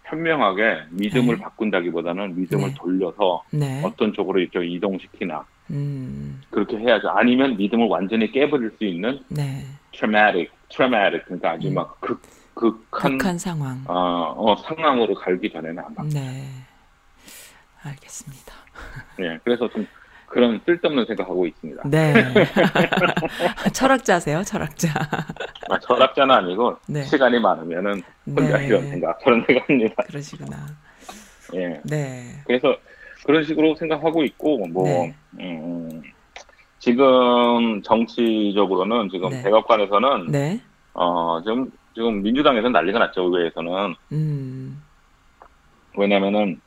[0.05, 1.43] 현명하게 믿음을 네.
[1.43, 2.75] 바꾼다기보다는 믿음을 네.
[2.75, 3.83] 돌려서 네.
[3.85, 6.43] 어떤 쪽으로 이렇게 이동시키나 음.
[6.51, 7.09] 그렇게 해야죠.
[7.09, 9.65] 아니면 믿음을 완전히 깨버릴 수 있는 네.
[9.93, 11.75] traumatic, traumatic 그러니까 아주 음.
[11.75, 12.21] 막 극,
[12.55, 13.83] 극한 극한 상황.
[13.87, 16.07] 어, 어, 상황으로 갈기 전에는 안 막.
[16.09, 16.45] 네.
[17.83, 18.55] 알겠습니다.
[19.21, 19.39] 예.
[19.45, 19.87] 그래서 좀
[20.33, 21.83] 그런 쓸데없는 생각하고 있습니다.
[21.91, 22.15] 네.
[23.75, 24.89] 철학자세요, 철학자.
[25.69, 27.03] 아, 철학자는 아니고 네.
[27.03, 28.67] 시간이 많으면은 혼자 네.
[28.67, 29.95] 이런 생각, 그런 생각합니다.
[30.05, 30.57] 그러시구나.
[31.55, 31.81] 예.
[31.85, 32.43] 네.
[32.47, 32.75] 그래서
[33.27, 35.15] 그런 식으로 생각하고 있고 뭐 네.
[35.39, 36.03] 음,
[36.79, 39.43] 지금 정치적으로는 지금 네.
[39.43, 40.61] 백악관에서는 네.
[40.95, 44.83] 어 지금 지금 민주당에서는 난리가 났죠 의회에서는 음.
[45.99, 46.59] 왜냐면은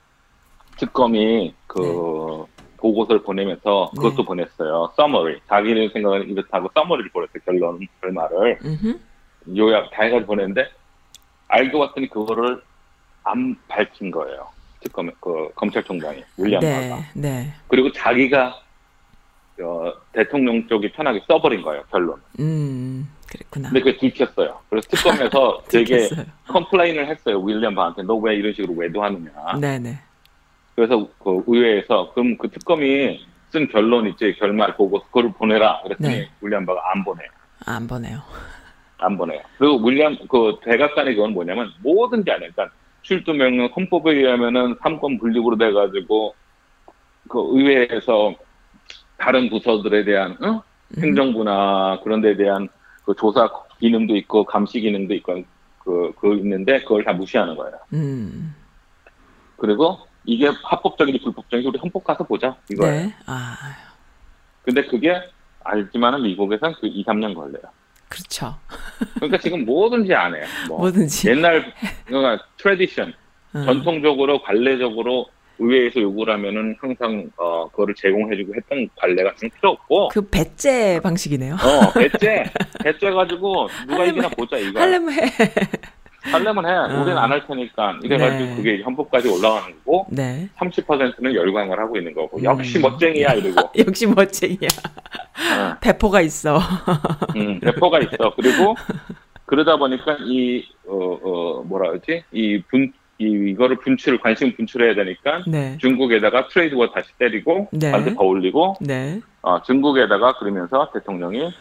[0.78, 2.46] 특검이 그
[2.86, 4.26] 보고서를 보내면서 그것도 네.
[4.26, 9.00] 보냈어요 summary 자기는 생각은 이렇다고 summary를 보냈어요 결론 결말을 음흠.
[9.58, 10.70] 요약 다 해가지고 보냈는데
[11.48, 12.62] 알고 봤더니 그거를
[13.24, 14.48] 안 밝힌 거예요
[14.82, 17.06] 특검 그 검찰총장이 윌리엄 바가 네.
[17.16, 17.54] 네.
[17.68, 18.60] 그리고 자기가
[19.62, 22.22] 어, 대통령 쪽이 편하게 써버린 거예요 결론.
[22.40, 23.10] 음.
[23.26, 23.70] 그랬구나.
[23.70, 24.60] 근데 그게 들켰어요.
[24.70, 26.10] 그래서 특검에서 되게.
[26.48, 27.40] complain을 했어요.
[27.42, 29.32] 윌리엄 바한테 너 왜 이런 식으로 오도하느냐.
[29.62, 29.98] 네, 네.
[30.76, 35.82] 그래서 그 의회에서 그럼 그 특검이 쓴 결론 있지 결말 보고 그걸 보내라.
[35.84, 36.30] 그랬더니 네.
[36.42, 37.24] 윌리엄 바가 안 보내.
[37.66, 38.22] 아, 안 보내요.
[38.98, 39.42] 안 보내요.
[39.58, 42.50] 그리고 윌리엄 그 대각관의 그건 뭐냐면 뭐든지 안 해.
[42.50, 46.36] 그러니까 출두 명령 헌법에 의하면은 삼권 분립으로 돼가지고
[47.30, 48.36] 그 의회에서
[49.18, 50.60] 다른 부서들에 대한 응?
[50.98, 51.02] 음.
[51.02, 52.68] 행정부나 그런 데에 대한
[53.06, 55.44] 그 조사 기능도 있고 감시 기능도 있고
[55.80, 57.78] 그, 그 있는데 그걸 다 무시하는 거예요.
[57.94, 58.56] 음.
[59.58, 63.06] 그리고 이게 합법적인지 불법적인지 우리 헌법 가서 보자 이거예요.
[63.08, 63.16] 네.
[63.26, 63.56] 아,
[64.64, 65.22] 근데 그게
[65.64, 67.64] 알지만은 미국에선 그 2, 3년 걸려요.
[68.10, 68.56] 그렇죠.
[69.16, 70.46] 그러니까 지금 뭐든지 안 해요.
[70.68, 71.30] 뭐 뭐든지.
[71.30, 71.74] 옛날
[72.06, 73.14] 그러니까 tradition
[73.56, 73.66] 음.
[73.66, 80.30] 전통적으로 관례적으로 의회에서 요구를 하면은 항상 어 그거를 제공해주고 했던 관례가 지금 필요 없고 그
[80.30, 81.56] 배째 방식이네요.
[81.56, 82.52] 어 배째
[82.84, 85.32] 배째 가지고 누가 할래면 이기나 보자 이거 하려면 해.
[86.32, 86.94] 하려면 해.
[86.94, 87.02] 음.
[87.02, 88.00] 우리는 안 할 테니까.
[88.04, 88.56] 이래가지고 네.
[88.56, 90.48] 그게 헌법까지 올라가는 거고, 네.
[90.58, 92.44] 30%는 열광을 하고 있는 거고, 음.
[92.44, 93.72] 역시 멋쟁이야, 이러고.
[93.88, 94.68] 역시 멋쟁이야.
[94.70, 96.60] 어, 배포가 있어.
[97.36, 98.34] 음, 대포가 있어.
[98.36, 98.76] 그리고,
[99.46, 102.24] 그러다 보니까 이, 어, 어, 뭐라 그러지?
[102.32, 105.78] 이 분, 이, 이거를 분출, 관심 분출해야 되니까, 네.
[105.80, 107.92] 중국에다가 트레이드 워 다시 때리고, 네.
[107.92, 109.20] 관세 더 올리고, 네.
[109.42, 111.52] 어, 중국에다가 그러면서 대통령이,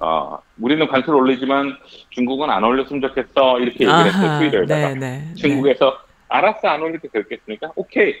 [0.00, 1.76] 어, 우리는 관세를 올리지만
[2.10, 3.60] 중국은 안 올렸으면 좋겠어.
[3.60, 4.94] 이렇게 얘기를 했어요, 트위터에다가.
[4.94, 5.34] 네, 네.
[5.34, 5.98] 중국에서
[6.30, 8.14] 알았어 안 올릴 때 그렇겠으니까 오케이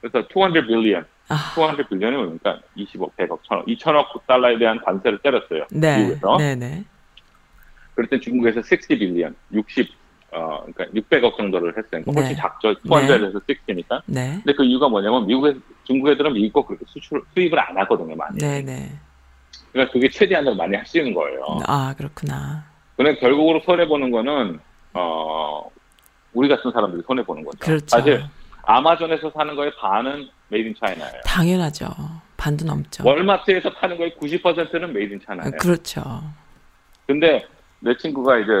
[0.00, 5.66] 그래서 200 빌리언 아, 200 빌리언이 뭡니까 20억 100억 1000억 2000억 달러에 대한 관세를 때렸어요
[5.70, 5.98] 네.
[5.98, 6.84] 미국에서 네, 네.
[7.94, 9.88] 그럴 때 중국에서 60 빌리언 60
[10.32, 12.40] 어, 그러니까 600억 정도를 했어요 그러니까 훨씬 네.
[12.40, 14.40] 작죠 200에서 60니까 네.
[14.44, 18.38] 근데 그 이유가 뭐냐면 미국에 중국 애들은 미국 거 그렇게 수출 수입을 안 하거든요 많이
[18.38, 18.88] 네, 네.
[19.76, 22.64] 그러니까 그게 최대한으로 많이 할 수 있는 거예요 아, 그렇구나.
[22.96, 24.58] 그런데 결국으로 손해 보는 거는
[24.94, 25.68] 어
[26.32, 27.86] 우리 같은 사람들이 손해 보는 거죠 그렇죠.
[27.88, 28.24] 사실
[28.62, 31.20] 아마존에서 사는 거의 반은 made in China예요.
[31.24, 31.86] 당연하죠.
[32.36, 33.04] 반도 넘죠.
[33.06, 35.50] 월마트에서 파는 거의 90%는 made in 아, China예요.
[35.60, 36.02] 그렇죠.
[37.06, 37.44] 근데
[37.80, 38.52] 내 친구가 이제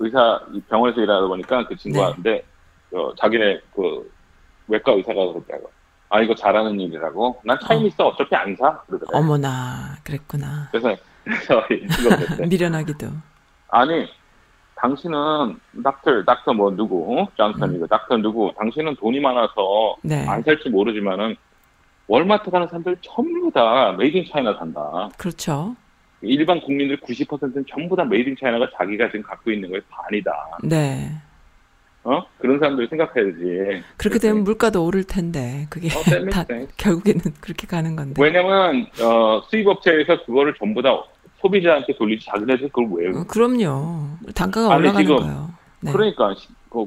[0.00, 2.14] 의사 이 병원에서 일하다 보니까 그 친구가 네.
[2.14, 2.44] 근데
[2.92, 4.10] 어, 자기네 그
[4.68, 5.70] 외과 의사가 그러더라고.
[6.14, 7.40] 아 이거 잘하는 일이라고.
[7.44, 8.14] 난 Chinese 어.
[8.16, 8.78] 차피 안 사.
[8.86, 9.18] 그러더라고.
[9.18, 10.68] 어머나, 그랬구나.
[10.70, 10.90] 그래서
[11.70, 12.46] 이거.
[12.46, 13.08] 미련하기도.
[13.68, 14.06] 아니
[14.76, 17.26] 당신은 닥터 닥터 뭐 누구 어?
[17.36, 20.08] 장선이고 닥터 누구 당신은 돈이 많아서 음.
[20.08, 20.24] 네.
[20.28, 21.34] 안 살지 모르지만은
[22.06, 25.08] 월마트 가는 사람들 전부 다 made in China 산다.
[25.18, 25.74] 그렇죠.
[26.20, 30.58] 일반 국민들 90%는 전부 다 made in China가 자기가 지금 갖고 있는 거의 반이다.
[30.62, 31.10] 네.
[32.04, 32.22] 어?
[32.38, 33.82] 그런 사람들 생각해야지.
[33.96, 36.44] 그렇게 되면 물가도 오를 텐데 그게 어, 다.
[36.76, 38.20] 결국에는 그렇게 가는 건데.
[38.22, 41.02] 왜냐면 어, 수입업체에서 그거를 전부 다
[41.40, 43.18] 소비자한테 돌리지 자기네들 그걸 왜?
[43.18, 44.08] 어, 그럼요.
[44.34, 45.50] 단가가 아니, 올라가는 거예요.
[45.80, 45.92] 네.
[45.92, 46.86] 그러니까 시- 그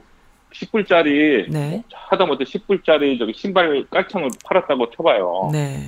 [0.53, 1.83] 10불짜리 네.
[1.93, 5.49] 하다못해 10불짜리 저기 신발 깔창을 팔았다고 쳐봐요.
[5.51, 5.87] 네.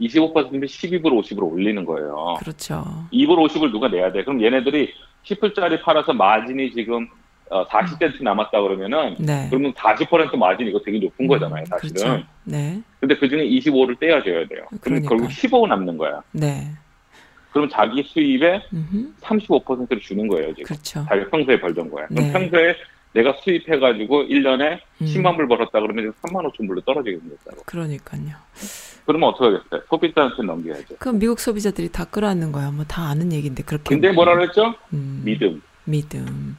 [0.00, 2.34] 25%면 12불 50으로 올리는 거예요.
[2.38, 2.84] 그렇죠.
[3.12, 4.22] 2불 50을 누가 내야 돼?
[4.24, 4.92] 그럼 얘네들이
[5.24, 7.08] 10불짜리 팔아서 마진이 지금
[7.50, 9.46] 어, 40센트 남았다 그러면은 네.
[9.50, 11.94] 그러면 40% 마진 이거 되게 높은 거잖아요, 사실은.
[11.94, 12.24] 그렇죠.
[12.44, 12.82] 네.
[13.00, 14.64] 근데 그 중에 25를 떼어줘야 돼요.
[14.68, 15.08] 그럼 그러니까.
[15.10, 16.22] 결국 15 남는 거야.
[16.32, 16.70] 네.
[17.52, 19.12] 그럼 자기 수입의 음흠.
[19.20, 20.64] 35%를 주는 거예요, 지금.
[20.64, 21.04] 그렇죠.
[21.08, 22.06] 자기가 평소에 벌던 거야.
[22.08, 22.32] 그럼 네.
[22.32, 22.74] 평소에
[23.12, 25.06] 내가 수입해 가지고 1년에 음.
[25.06, 27.62] 10만 불 벌었다 그러면 3만 5천 불로 떨어지게 생겼다고.
[27.64, 28.22] 그러니까요.
[29.06, 29.82] 그러면 어떻게 하겠어요?
[29.88, 30.96] 소비자한테 넘겨야죠.
[30.98, 32.70] 그럼 미국 소비자들이 다 끌어안는 거야.
[32.72, 33.88] 뭐 다 아는 얘기인데 그렇게.
[33.94, 34.74] 근데 뭐라 그랬죠?
[34.92, 35.62] 음, 믿음.
[35.84, 36.56] 믿음.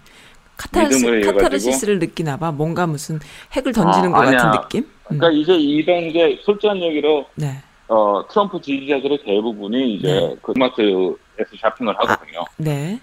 [0.57, 2.51] 카타르시, 카타르시스를 느끼나 봐.
[2.51, 3.19] 뭔가 무슨
[3.53, 4.51] 핵을 던지는 아, 것 같은 아니야.
[4.61, 4.81] 느낌?
[4.83, 5.17] 음.
[5.19, 7.63] 그러니까 이제 이런 게 솔직한 얘기로 네.
[7.87, 10.35] 어, 트럼프 지지자들의 대부분이 이제 네.
[10.41, 11.15] 그 마트에서
[11.61, 12.43] 쇼핑을 하거든요.
[12.57, 12.99] 네.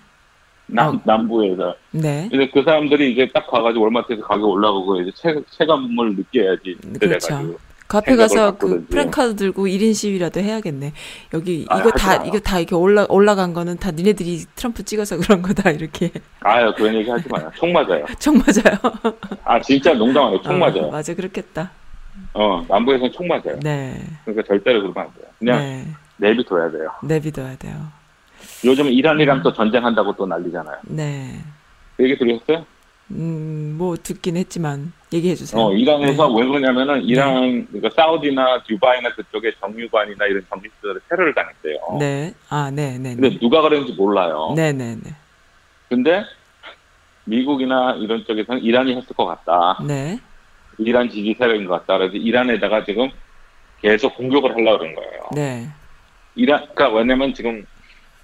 [0.66, 1.00] 남, 어.
[1.04, 1.74] 남부에서.
[1.92, 2.28] 네.
[2.30, 6.76] 근데 그 사람들이 이제 딱 가가지고 월마트에서 가격 올라가고 이제 체, 체감을 느껴야지.
[6.98, 6.98] 그렇죠.
[6.98, 7.58] 그래가지고.
[7.86, 8.86] 그 앞에 생각을 가서 그.
[8.86, 10.92] 프랭카드 들고 1인 시위라도 해야겠네.
[11.34, 12.24] 여기 아, 이거 하지 다.
[12.24, 16.94] 이거 다 이렇게 올라 올라간 거는 다 니네들이 트럼프 찍어서 그런 거다 이렇게 아유, 그런
[16.94, 17.50] 얘기 하지 마요.
[17.56, 18.04] 총 맞아요.
[18.18, 19.14] 총 맞아요.
[19.44, 20.40] 아, 진짜 농담 안 해요.
[20.42, 20.90] 총 어, 맞아요.
[20.90, 21.70] 맞아 그렇겠다.
[22.32, 23.58] 어, 남부에서는 총 맞아요.
[23.60, 24.00] 네.
[24.24, 25.26] 그러니까 절대로 그러면 안 돼요.
[25.38, 25.86] 그냥 네.
[26.16, 26.90] 내비둬야 돼요.
[27.02, 27.74] 내비둬야 돼요.
[28.64, 29.42] 요즘 이란이랑 음.
[29.42, 30.76] 또 전쟁한다고 또 난리잖아요.
[30.84, 31.40] 네.
[31.96, 32.64] 그 얘기 들으셨어요?
[33.10, 35.60] 음, 뭐 듣긴 했지만 얘기해 주세요.
[35.60, 36.34] 어, 이란에서 네.
[36.40, 41.98] 왜 그러냐면은 이란, 그러니까 사우디나 두바이나 그쪽에 정유관이나 이런 정비시설에 테러를 당했대요.
[41.98, 42.34] 네.
[42.48, 43.14] 아, 네, 네.
[43.14, 43.38] 근데 네.
[43.38, 44.54] 누가 그랬는지 몰라요.
[44.56, 45.10] 네, 네, 네.
[45.88, 46.24] 근데
[47.24, 49.82] 미국이나 이런 쪽에서는 이란이 했을 것 같다.
[49.86, 50.18] 네.
[50.78, 51.98] 이란 지지 세력인 것 같다.
[51.98, 53.08] 그래서 이란에다가 지금
[53.80, 55.20] 계속 공격을 하려고 그런 거예요.
[55.34, 55.68] 네.
[56.34, 57.64] 이란, 그러니까 왜냐면 지금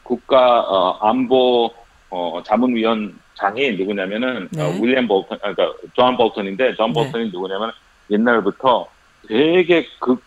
[0.03, 1.71] 국가 어, 안보
[2.11, 4.63] 어, 자문위원장이 누구냐면은 네.
[4.63, 6.95] 어, 윌리엄 볼턴, 아, 그러니까 존 볼턴인데 존 네.
[6.95, 7.73] 볼턴이 누구냐면
[8.11, 8.87] 옛날부터
[9.29, 10.23] 되게 극,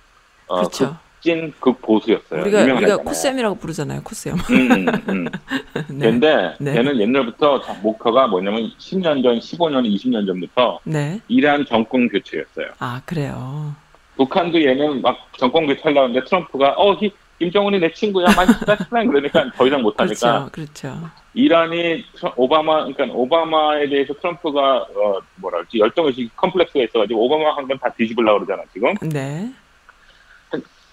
[0.48, 0.98] 어, 그렇죠.
[1.16, 2.42] 극진 극보수였어요.
[2.42, 2.98] 우리가 우리가.
[2.98, 4.02] 콧수염이라고 부르잖아요.
[4.04, 4.36] 콧수염.
[4.36, 5.26] 음, 음, 음.
[5.90, 6.12] 네.
[6.12, 6.74] 근데 네.
[6.74, 11.20] 걔는 옛날부터 자- 목표가 뭐냐면 10년 전, 15년, 20년 전부터 네.
[11.28, 12.68] 이란 정권 교체였어요.
[12.80, 13.74] 아, 그래요.
[14.16, 17.12] 북한도 얘는 막 정권 교체하려고 하는데 트럼프가 어 히-
[17.44, 20.92] 김정은이 내 친구야 맛있다 식당 그러니까 더 이상 못하니까 그렇죠.
[20.94, 21.10] 그렇죠.
[21.34, 27.78] 이란이 오바마 그러니까 오바마에 대해서 트럼프가 어 뭐라 그러지 열정의식 컴플렉스가 있어가지고 오바마 한 건
[27.80, 29.52] 다 뒤집으려고 그러잖아 지금 네.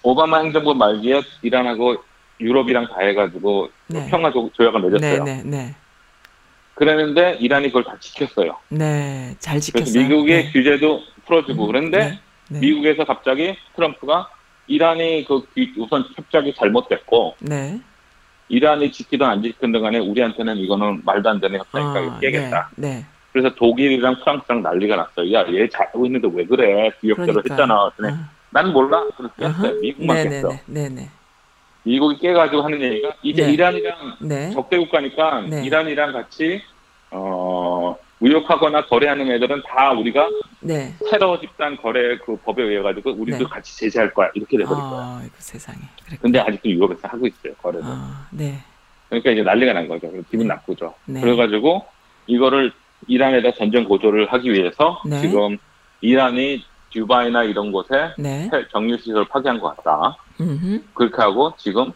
[0.03, 1.95] 오바마 행정부 말기에 이란하고
[2.39, 4.07] 유럽이랑 다 해가지고 네.
[4.09, 5.23] 평화 조- 조약을 네, 맺었어요.
[5.23, 5.75] 네, 네.
[6.73, 8.57] 그랬는데 이란이 그걸 다 지켰어요.
[8.69, 9.35] 네.
[9.37, 10.01] 잘 지켰어요.
[10.07, 10.51] 미국의 네.
[10.51, 12.19] 규제도 풀어주고 그런데 네.
[12.49, 12.59] 네.
[12.61, 14.27] 미국에서 갑자기 트럼프가
[14.75, 17.77] 이란이 그 규- 우선 협작이 잘못됐고 네.
[18.47, 22.69] 이란이 지키든 안 지키든 간에 우리한테는 이거는 말도 안 되는 협상이니까 아, 깨겠다.
[22.77, 22.89] 네.
[22.95, 23.05] 네.
[23.33, 25.33] 그래서 독일이랑 프랑스랑 난리가 났어요.
[25.33, 26.89] 야, 얘 잘하고 있는데 왜 그래?
[27.01, 27.43] 비협조를.
[27.49, 27.89] 했잖아.
[27.95, 29.03] 그랬더니 아, 난 몰라.
[29.41, 29.49] 아하.
[29.63, 29.79] 했어요.
[29.81, 30.49] 미국만 네, 깼어.
[30.49, 31.09] 네, 네, 네.
[31.83, 33.53] 미국이 깨가지고 하는 얘기가 이제 네.
[33.53, 34.51] 이란이랑 네.
[34.51, 35.63] 적대 국가니까 네.
[35.65, 36.61] 이란이랑 같이
[37.09, 40.29] 어 무역하거나 거래하는 애들은 다 우리가
[40.61, 40.95] 네.
[41.09, 43.43] 테러 집단 거래 그 법에 의해 가지고 우리도 네.
[43.45, 45.01] 같이 제재할 거야 이렇게 돼버릴 거야.
[45.01, 45.79] 아, 이거 세상에.
[46.05, 46.17] 그래.
[46.21, 47.85] 근데 아직도 유럽에서 하고 있어요 거래를.
[47.85, 48.59] 아, 네.
[49.09, 50.11] 그러니까 이제 난리가 난 거죠.
[50.29, 50.53] 기분 네.
[50.53, 50.93] 나쁘죠.
[51.05, 51.21] 네.
[51.21, 51.85] 그래가지고
[52.27, 52.71] 이거를
[53.07, 55.19] 이란에다 전쟁 고조를 하기 위해서 네.
[55.21, 55.57] 지금
[56.01, 58.49] 이란이 듀바이나 이런 곳에 네.
[58.71, 60.17] 정유 시설 파괴한 것 같다.
[60.39, 60.83] 음.
[60.93, 61.91] 그렇게 하고 지금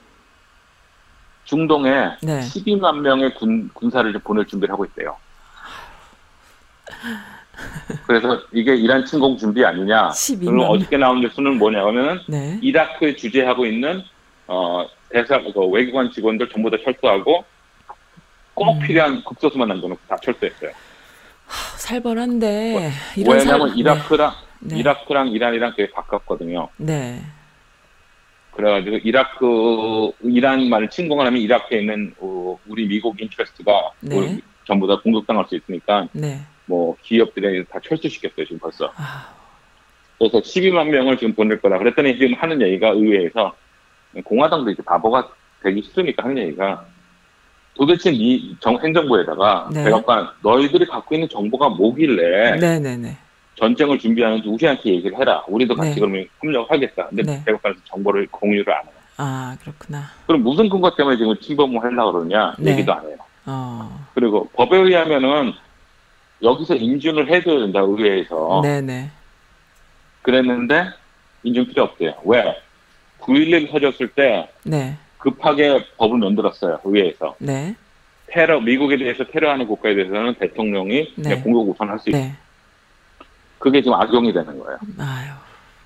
[1.43, 2.39] 중동에 네.
[2.39, 5.15] 12만 명의 군, 군사를 보낼 준비를 하고 있대요.
[8.07, 10.09] 그래서 이게 이란 침공 준비 아니냐.
[10.09, 10.69] 12만 그리고 명.
[10.71, 12.59] 어저께 나온 뉴스는 뭐냐면은 네.
[12.61, 14.03] 이라크 주재하고 있는
[14.47, 17.43] 어 대사 그 외교관 직원들 전부 다 철수하고
[18.53, 18.79] 꼭 음.
[18.79, 20.71] 필요한 극소수만 남겨놓고 다 철수했어요.
[21.77, 24.77] 살벌한데 이런 왜냐면 살- 이라크랑 네.
[24.79, 26.69] 이라크랑 이란이랑 되게 가깝거든요.
[26.77, 27.21] 네.
[28.51, 34.15] 그래가지고 이라크 이란만을 침공을 하면 이라크에 있는 어, 우리 미국 interest가 네.
[34.15, 36.39] 우리 전부 다 공격당할 수 있으니까 네.
[36.65, 38.91] 뭐 기업들이 다 철수시켰어요 지금 벌써.
[38.95, 39.33] 아,
[40.17, 41.77] 그래서 12만 명을 지금 보낼 거다.
[41.77, 43.55] 그랬더니 지금 하는 얘기가 의회에서
[44.23, 45.29] 공화당도 이제 바보가
[45.61, 46.85] 되기 싫으니까 하는 얘기가
[47.75, 49.83] 도대체 이 정, 행정부에다가 네.
[49.83, 53.17] 백악관 너희들이 갖고 있는 정보가 뭐길래 네, 네, 네.
[53.55, 55.43] 전쟁을 준비하는지 우리한테 얘기를 해라.
[55.47, 55.95] 우리도 같이 네.
[55.99, 57.07] 그러면 협력하겠다.
[57.07, 57.43] 근데 네.
[57.45, 58.93] 백악관에서 정보를 공유를 안 해요.
[59.17, 60.03] 아, 그렇구나.
[60.27, 62.55] 그럼 무슨 근거 때문에 지금 침범을 하려고 그러냐?
[62.59, 62.71] 네.
[62.71, 63.17] 얘기도 안 해요.
[63.45, 64.07] 어.
[64.13, 65.53] 그리고 법에 의하면은
[66.41, 68.61] 여기서 인준을 해줘야 된다, 의회에서.
[68.63, 69.09] 네, 네.
[70.21, 70.87] 그랬는데
[71.43, 72.13] 인준 필요 없대요.
[72.25, 72.43] 왜?
[73.19, 74.97] 9.11 터졌을 때 네.
[75.17, 77.35] 급하게 법을 만들었어요, 의회에서.
[77.39, 77.75] 네.
[78.27, 81.41] 테러, 미국에 대해서 테러하는 국가에 대해서는 대통령이 네.
[81.41, 82.23] 공격 우선할 수 있어요.
[82.23, 82.35] 네.
[83.59, 84.77] 그게 지금 악용이 되는 거예요.
[84.99, 85.31] 아유.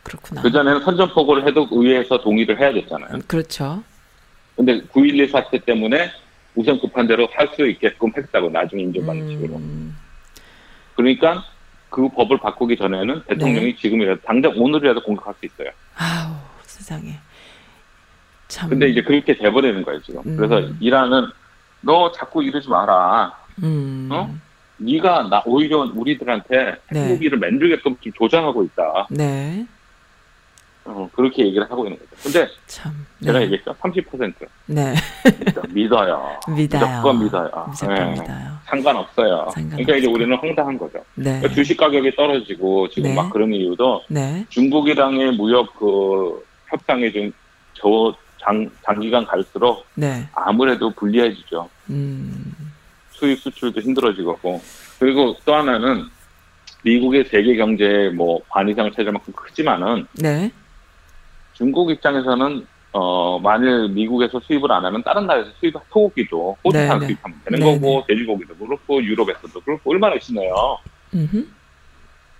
[0.03, 0.41] 그렇구나.
[0.41, 3.19] 그 전에는 선전포고를 해도 의회에서 동의를 해야 됐잖아요.
[3.27, 3.83] 그렇죠.
[4.55, 6.09] 근데 9.11 사태 때문에
[6.55, 9.61] 우선 급한 대로 할 수 있게끔 했다고 나중에 인정받는 식으로.
[10.99, 11.45] 음, 그러니까
[11.89, 13.75] 그 법을 바꾸기 전에는 대통령이 네.
[13.75, 15.69] 지금이라도 당장 오늘이라도 공격할 수 있어요.
[15.95, 17.15] 아우, 세상에.
[18.47, 18.69] 참.
[18.69, 20.21] 근데 이제 그렇게 돼버리는 거예요 지금.
[20.25, 20.37] 음.
[20.37, 21.27] 그래서 이란은
[21.81, 23.33] 너 자꾸 이러지 마라.
[23.63, 24.09] 음.
[24.11, 24.35] 어?
[24.77, 27.03] 네가 나 오히려 우리들한테 네.
[27.03, 29.07] 핵무기를 만들게끔 지금 조장하고 있다.
[29.09, 29.65] 네.
[30.89, 32.09] 어, 그렇게 얘기를 하고 있는 거죠.
[32.23, 32.91] 근데 참.
[33.23, 33.45] 제가 네.
[33.45, 33.73] 얘기했죠.
[33.75, 34.33] 30%
[34.67, 34.93] 네.
[35.69, 36.39] 믿어요.
[36.49, 36.85] 믿어요.
[36.87, 37.65] 무조건 믿어요.
[37.69, 38.11] 무조건 예.
[38.11, 38.57] 믿어요.
[38.65, 39.49] 상관없어요.
[39.53, 39.69] 상관없고.
[39.69, 40.97] 그러니까 이제 우리는 황당한 거죠.
[41.15, 41.23] 네.
[41.23, 43.15] 그러니까 주식 가격이 떨어지고 지금 네.
[43.15, 44.45] 막 그런 이유도 네.
[44.49, 47.31] 중국이랑의 무역 그 협상이 좀
[47.81, 50.27] 저 장, 장기간 갈수록 네.
[50.33, 51.69] 아무래도 불리해지죠.
[51.89, 52.53] 음.
[53.11, 54.37] 수입 수출도 힘들어지고
[54.99, 56.05] 그리고 또 하나는
[56.83, 60.51] 미국의 세계 경제에 뭐 반 이상을 차지할 만큼 크지만은 네.
[61.59, 67.01] 중국 입장에서는 어 만일 미국에서 수입을 안 하면 다른 나라에서 수입 소고기도 호주산.
[67.01, 67.79] 수입하면 되는 네네.
[67.79, 70.77] 거고 돼지고기도 그렇고 유럽에서도 그렇고 얼마나 있으네요.
[71.13, 71.45] 음흠.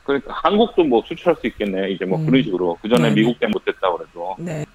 [0.06, 2.26] 그러니까 한국도 뭐 수출할 수 있겠네 이제 뭐 음.
[2.26, 3.12] 그런 식으로 그 전에.
[3.12, 4.66] 미국 때문에 못했다 그래도 네.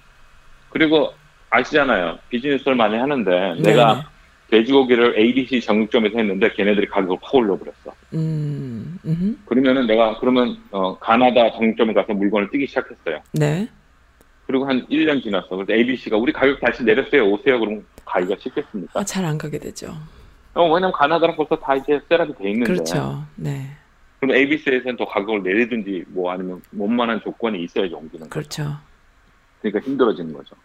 [0.69, 1.11] 그리고
[1.49, 4.05] 아시잖아요 비즈니스를 많이 하는데 내가 네네.
[4.51, 7.93] 돼지고기를 ABC 정육점에서 했는데 걔네들이 가격을 확 올려버렸어.
[8.13, 8.99] 음.
[9.03, 9.35] 음흠.
[9.47, 13.21] 그러면은 내가 그러면 어, 가나다 정육점에 가서 물건을 띄기 시작했어요.
[13.33, 13.67] 네.
[14.47, 15.47] 그리고 한 1년 지났어.
[15.49, 17.25] 그래서 ABC가 우리 가격 다시 내렸어요.
[17.29, 17.59] 오세요.
[17.59, 18.99] 그럼 가기가 쉽겠습니까?
[18.99, 19.95] 아, 잘안 가게 되죠.
[20.53, 22.71] 어, 왜냐면 가나다랑 벌써 다 이제 셋업이 돼 있는데.
[22.71, 23.25] 그렇죠.
[23.35, 23.71] 네.
[24.19, 28.29] 그럼 ABC에서는 더 가격을 내리든지 뭐 아니면 원만한 조건이 있어야지 옮기는 거죠.
[28.29, 28.77] 그렇죠.
[29.61, 30.55] 그러니까 힘들어지는 거죠.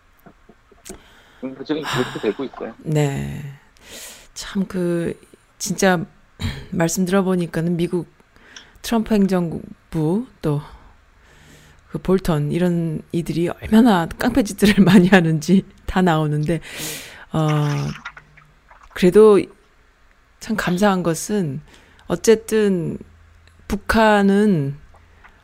[1.41, 2.75] 그러니까 지금 그렇게 되고 있어요.
[2.85, 3.41] 네.
[4.35, 5.19] 참 그
[5.59, 6.05] 진짜
[6.71, 8.07] 말씀 들어보니까는 미국
[8.83, 9.63] 트럼프 행정부
[10.43, 10.61] 또
[11.91, 16.61] 그 볼턴 이런 이들이 얼마나 깡패짓들을 많이 하는지 다 나오는데
[17.33, 17.67] 어
[18.95, 19.41] 그래도
[20.39, 21.61] 참 감사한 것은
[22.07, 22.99] 어쨌든
[23.69, 24.77] 북한은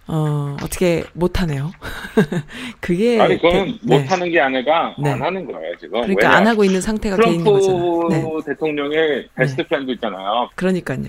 [0.09, 1.73] 어 어떻게 못하네요.
[2.81, 3.99] 그게 아니, 그건 대- 네.
[3.99, 5.11] 못하는 게 아니라 네.
[5.11, 6.01] 안 하는 거예요, 지금.
[6.03, 6.31] 그러니까?
[6.37, 8.09] 안 하고 있는 상태가 돼 있는 거잖아요.
[8.11, 8.25] 네.
[8.47, 10.49] 대통령의 best friend 있잖아요.
[10.55, 11.07] 그러니까요.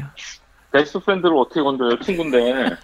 [0.71, 2.00] best friend를 어떻게 건드려요?
[2.00, 2.76] 친구인데.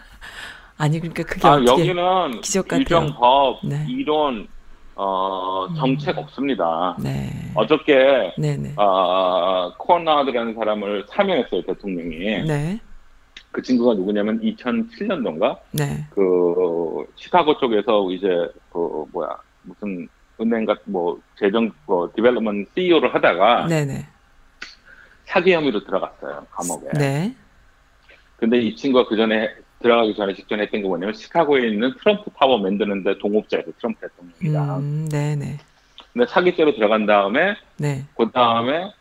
[0.77, 2.83] 아니 그러니까 그게 아, 여기는 기적 같아요.
[2.83, 3.85] 규정법, 네.
[3.87, 4.47] 이론,
[4.95, 6.95] 어, 정책 없습니다.
[7.01, 7.29] 네.
[7.55, 8.73] 어저께 네네.
[8.77, 12.43] 어, 콘래드라는 사람을 사면했어요 대통령이.
[12.47, 12.79] 네.
[13.51, 16.05] 그 친구가 누구냐면 2007년도인가 네.
[16.09, 18.27] 그 시카고 쪽에서 이제
[18.71, 19.29] 그 뭐야
[19.61, 20.07] 무슨
[20.41, 24.07] 은행 같은 뭐 재정 뭐 development CEO를 하다가 네네.
[25.25, 26.89] 사기 혐의로 들어갔어요 감옥에.
[26.97, 27.35] 네.
[28.37, 29.49] 근데 이 친구가 그 전에
[29.83, 34.79] 들어가기 전에 직전에 했던 게 뭐냐면 시카고에 있는 트럼프 타워 만드는데 동업자예요 트럼프 대통령이랑.
[34.79, 35.59] 음, 네네.
[36.13, 38.05] 근데 사기죄로 들어간 다음에 네.
[38.17, 38.91] 그 다음에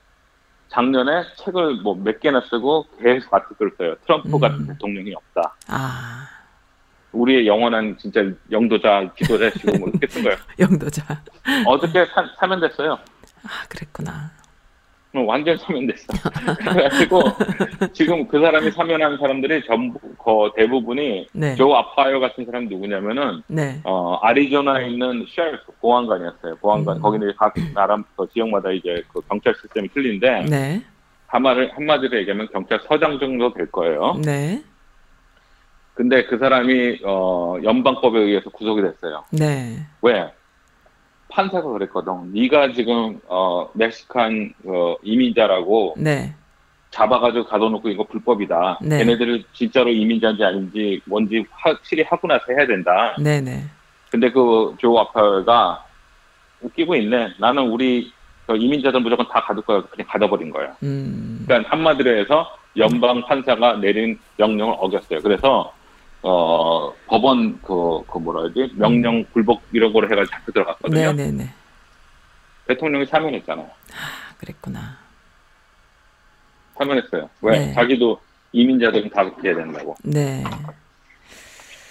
[0.68, 3.94] 작년에 책을 뭐 몇 개나 쓰고 계속 article을 써요.
[4.04, 4.40] 트럼프 음.
[4.40, 5.54] 같은 대통령이 없다.
[5.68, 6.28] 아,
[7.12, 10.38] 우리의 영원한 진짜 영도자, 지도자시고 뭐 이렇게 쓴 거예요.
[10.58, 11.22] 영도자.
[11.66, 12.98] 어저께 사, 사면 됐어요.
[13.44, 14.30] 아, 그랬구나.
[15.14, 16.06] 어, 완전 사면됐어.
[16.58, 17.22] 그래가지고
[17.92, 21.54] 지금 그 사람이 사면한 사람들이 전부 거 대부분이 네.
[21.54, 23.78] 조 아파요 같은 사람 누구냐면은 네.
[23.84, 26.56] 어 아리조나에 있는 셰리프 보안관이었어요.
[26.56, 27.02] 보안관 음.
[27.02, 30.82] 거기는 각 나라 그 지역마다 이제 그 경찰 시스템이 틀린데 네.
[31.26, 34.14] 한마를 한마디로 얘기하면 경찰서장 정도 될 거예요.
[34.24, 34.62] 네.
[35.92, 39.24] 근데 그 사람이 어 연방법에 의해서 구속이 됐어요.
[39.30, 39.76] 네.
[40.00, 40.32] 왜?
[41.32, 42.32] 판사가 그랬거든.
[42.32, 46.34] 네가 지금 어 멕시칸 어, 이민자라고 네.
[46.90, 48.78] 잡아가지고 가둬놓고 이거 불법이다.
[48.82, 48.98] 네.
[48.98, 53.16] 걔네들을 진짜로 이민자인지 아닌지 뭔지 확실히 하고 나서 해야 된다.
[53.18, 53.64] 네네.
[54.10, 55.84] 근데 그 조 아파가
[56.60, 57.28] 웃기고 있네.
[57.40, 58.12] 나는 우리
[58.46, 59.82] 그 이민자들 무조건 다 가둘 거야.
[59.90, 60.76] 그냥 가둬버린 거야.
[60.82, 61.44] 음.
[61.46, 65.20] 그러니까 한마디로 해서 연방 판사가 내린 명령을 어겼어요.
[65.22, 65.72] 그래서
[66.22, 71.12] 어 법원 그, 그 뭐라 그러지 명령 불복 이런 거를 해가지고 잡혀 들어갔거든요.
[71.12, 71.50] 네네네.
[72.68, 73.66] 대통령이 사면했잖아요.
[73.66, 74.98] 아, 그랬구나.
[76.78, 77.28] 사면했어요.
[77.42, 77.58] 왜?
[77.58, 77.72] 네.
[77.74, 78.20] 자기도
[78.52, 79.96] 이민자들은 다 그렇게 해야 된다고.
[80.04, 80.44] 네.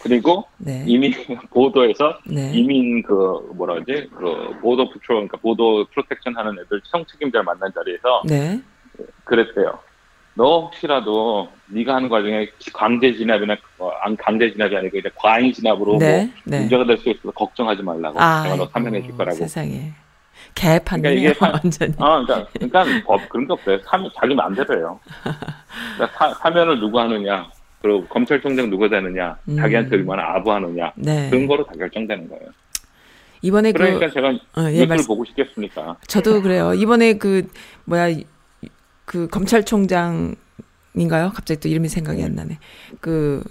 [0.02, 0.84] 그리고 네.
[0.88, 1.14] 이민
[1.52, 2.52] 보도에서 네.
[2.54, 7.72] 이민 그 뭐라 그러지 그 보도 부처 그러니까 보도 프로텍션 하는 애들 성 책임자를 만난
[7.74, 8.62] 자리에서 네.
[9.26, 9.78] 그랬대요.
[10.34, 15.98] 너 혹시라도 네가 하는 과정에 강제 진압이나 어, 안 강제 진압이 아니고 이제 과잉 진압으로
[15.98, 16.24] 네.
[16.26, 16.60] 뭐 네.
[16.62, 18.20] 문제가 될 수 있어서 걱정하지 말라고.
[18.20, 19.36] 아, 내가 너 사면해 줄 거라고.
[19.38, 19.92] 세상에.
[20.56, 21.94] 개판이네요, 그러니까 이게 사- 완전히.
[22.00, 23.80] 아, 그러니까, 그러니까 법 그런 게 없어요.
[23.86, 25.00] 사면 자기 마음대로예요.
[25.96, 27.48] 그러니까 사, 사면을 누구 하느냐,
[27.82, 29.58] 그리고 검찰총장 누가 되느냐, 음.
[29.58, 31.30] 자기한테 얼마나 아부하느냐 네.
[31.30, 32.44] 그런 거로 다 결정되는 거예요.
[33.44, 35.98] 이번에 그러니까 그 제가 어, 예, 뉴스를 말씀, 보고 싶겠습니까?
[36.08, 36.74] 저도 그래요.
[36.74, 37.48] 이번에 그
[37.86, 38.26] 뭐야 이-
[39.12, 41.32] 그 검찰총장인가요?
[41.34, 42.60] 갑자기 또 이름이 생각이 안 나네.
[43.02, 43.44] 그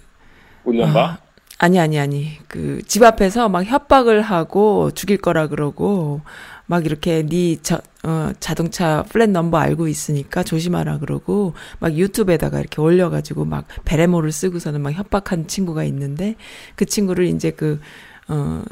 [0.64, 1.00] 울련바?
[1.02, 1.18] 아,
[1.58, 6.22] 아니 아니 아니 그 집 앞에서 막 협박을 하고 죽일 거라 그러고
[6.66, 12.80] 막 이렇게 네 저, 어, 자동차 플랫 넘버 알고 있으니까 조심하라 그러고 막 유튜브에다가 이렇게
[12.80, 16.36] 올려가지고 막 베레모를 쓰고서는 막 협박한 친구가 있는데
[16.76, 17.80] 그 친구를 이제 그
[18.28, 18.62] 어,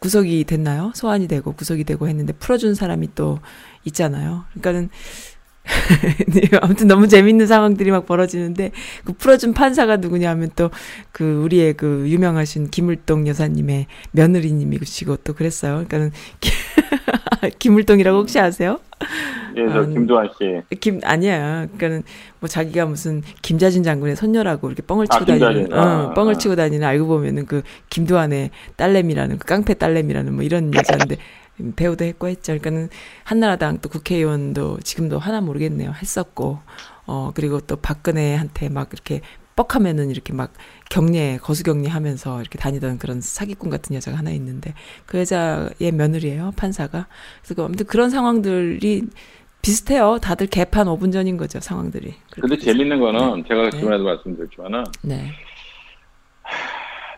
[0.00, 0.92] 구속이 됐나요?
[0.94, 3.38] 소환이 되고 구속이 되고 했는데 풀어준 사람이 또
[3.86, 4.44] 있잖아요.
[4.50, 5.33] 그러니까는 네,
[6.60, 8.70] 아무튼 너무 재밌는 상황들이 막 벌어지는데
[9.04, 10.70] 그 풀어준 판사가 누구냐면 또
[11.14, 15.74] 그 우리의 그 유명하신 김을동 여사님의 며느리님이시고 또 그랬어요.
[15.74, 16.10] 그러니까는
[17.60, 18.80] 김을동이라고 혹시 아세요?
[19.56, 20.78] 예, 저 아, 김도환 씨.
[20.80, 21.66] 김 아니야.
[21.66, 22.02] 그러니까는
[22.40, 25.72] 뭐 자기가 무슨 김자진 장군의 손녀라고 이렇게 뻥을 아, 치고 다니는 김자진.
[25.72, 26.38] 어, 아, 뻥을 아.
[26.38, 31.16] 치고 다니는 알고 보면은 그 김두한의 딸내미라는 그 깡패 딸내미라는 뭐 이런 여자인데
[31.76, 32.52] 배우도 했고 했죠.
[32.58, 32.88] 그러니까는
[33.24, 35.92] 한나라당 또 국회의원도 지금도 하나 모르겠네요.
[35.92, 36.58] 했었고
[37.06, 39.20] 어 그리고 또 박근혜한테 막 이렇게
[39.56, 40.52] 뻑하면은 이렇게 막
[40.90, 44.74] 경례 거수경례 하면서 이렇게 다니던 그런 사기꾼 같은 여자가 하나 있는데
[45.06, 47.06] 그 여자의 며느리예요 판사가
[47.40, 49.04] 그래서 그 아무튼 그런 상황들이
[49.62, 53.70] 비슷해요 다들 개판 5분 전인 거죠 상황들이 근데 재밌는 거는 제가 네.
[53.70, 55.30] 지금에도 말씀드렸지만은 네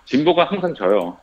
[0.06, 1.18] 진보가 항상 져요.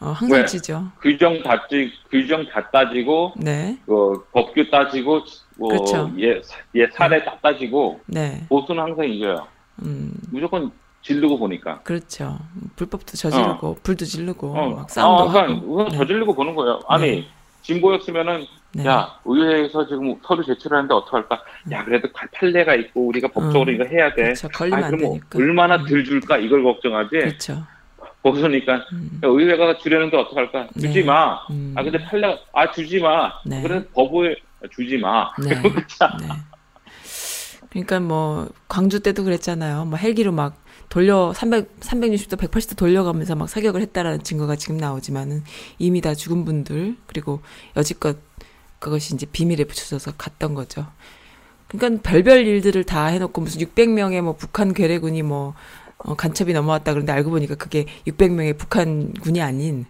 [0.00, 0.46] 어, 항상 왜?
[0.46, 5.20] 지죠 규정 다 따지, 규정 다 따지고, 네그 법규 따지고,
[5.56, 6.10] 뭐 그렇죠.
[6.18, 6.40] 예,
[6.74, 8.44] 예 사례 다 따지고, 네.
[8.48, 9.46] 보수는 항상 이겨요.
[9.82, 10.72] 음 무조건
[11.02, 11.80] 지르고 보니까.
[11.82, 12.38] 그렇죠
[12.76, 15.96] 불법도 저지르고 불도 지르고 어, 막 싸움도 어, 그러니까 하고 우선 네.
[15.96, 16.80] 저지르고 보는 거예요.
[16.88, 17.28] 아니 네.
[17.62, 18.86] 진보였으면은 네.
[18.86, 21.42] 야 의회에서 지금 서류 제출을 하는데 어떡할까?
[21.72, 24.22] 야 그래도 판례가 있고 우리가 법적으로 음, 이거 해야 돼.
[24.24, 25.86] 그렇죠 걸리면 아안 그럼 되니까 얼마나 음.
[25.86, 27.10] 덜 줄까 이걸 걱정하지.
[27.10, 27.64] 그렇죠
[28.22, 29.20] 보수니까 음.
[29.24, 30.68] 야, 의회가 주려는데 어떡할까?
[30.74, 31.04] 주지 네.
[31.04, 31.40] 마.
[31.50, 31.74] 음.
[31.76, 33.32] 아 근데 판례 아 주지 마.
[33.46, 33.62] 네.
[33.62, 34.36] 그래 법을
[34.72, 35.30] 주지 마.
[35.42, 35.50] 네.
[35.62, 36.28] 네.
[37.70, 39.86] 그러니까 뭐 광주 때도 그랬잖아요.
[39.86, 45.44] 뭐 헬기로 막 돌려 300 360도 180도 돌려가면서 막 사격을 했다라는 증거가 지금 나오지만은
[45.78, 47.40] 이미 다 죽은 분들 그리고
[47.76, 48.18] 여지껏
[48.80, 50.86] 그것이 이제 비밀에 붙여져서 갔던 거죠.
[51.68, 55.54] 그러니까 별별 일들을 다 해놓고 무슨 600명의 뭐 북한 괴뢰군이 뭐
[56.04, 59.86] 어, 간첩이 넘어왔다 그런데 알고 보니까 그게 600명의 북한군이 아닌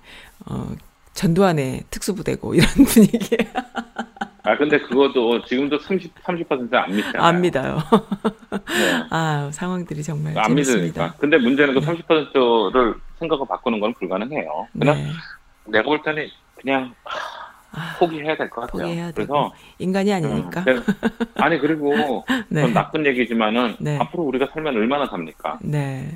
[0.47, 0.73] 어
[1.15, 3.39] 전두환의 특수부대고 이런 분위기에
[4.43, 7.23] 아 근데 그것도 지금도 30 30%안 믿잖아요.
[7.23, 7.79] 안 믿어요.
[8.51, 9.03] 네.
[9.11, 10.65] 아 상황들이 정말 안 믿으니까.
[10.73, 11.15] 재밌습니다.
[11.19, 14.67] 근데 문제는 그 30%를 생각을 바꾸는 건 불가능해요.
[14.73, 15.11] 그냥 네.
[15.67, 16.95] 내가 볼 때는 그냥
[17.73, 18.83] 아, 포기해야 될 것 같아요.
[18.83, 20.65] 포기해야 되고 그래서 인간이 음, 아니니까.
[20.65, 20.83] 그래서-
[21.37, 22.63] 아니 그리고 네.
[22.63, 23.99] 그건 나쁜 얘기지만은 네.
[23.99, 25.59] 앞으로 우리가 살면 얼마나 삽니까?
[25.63, 26.09] 네.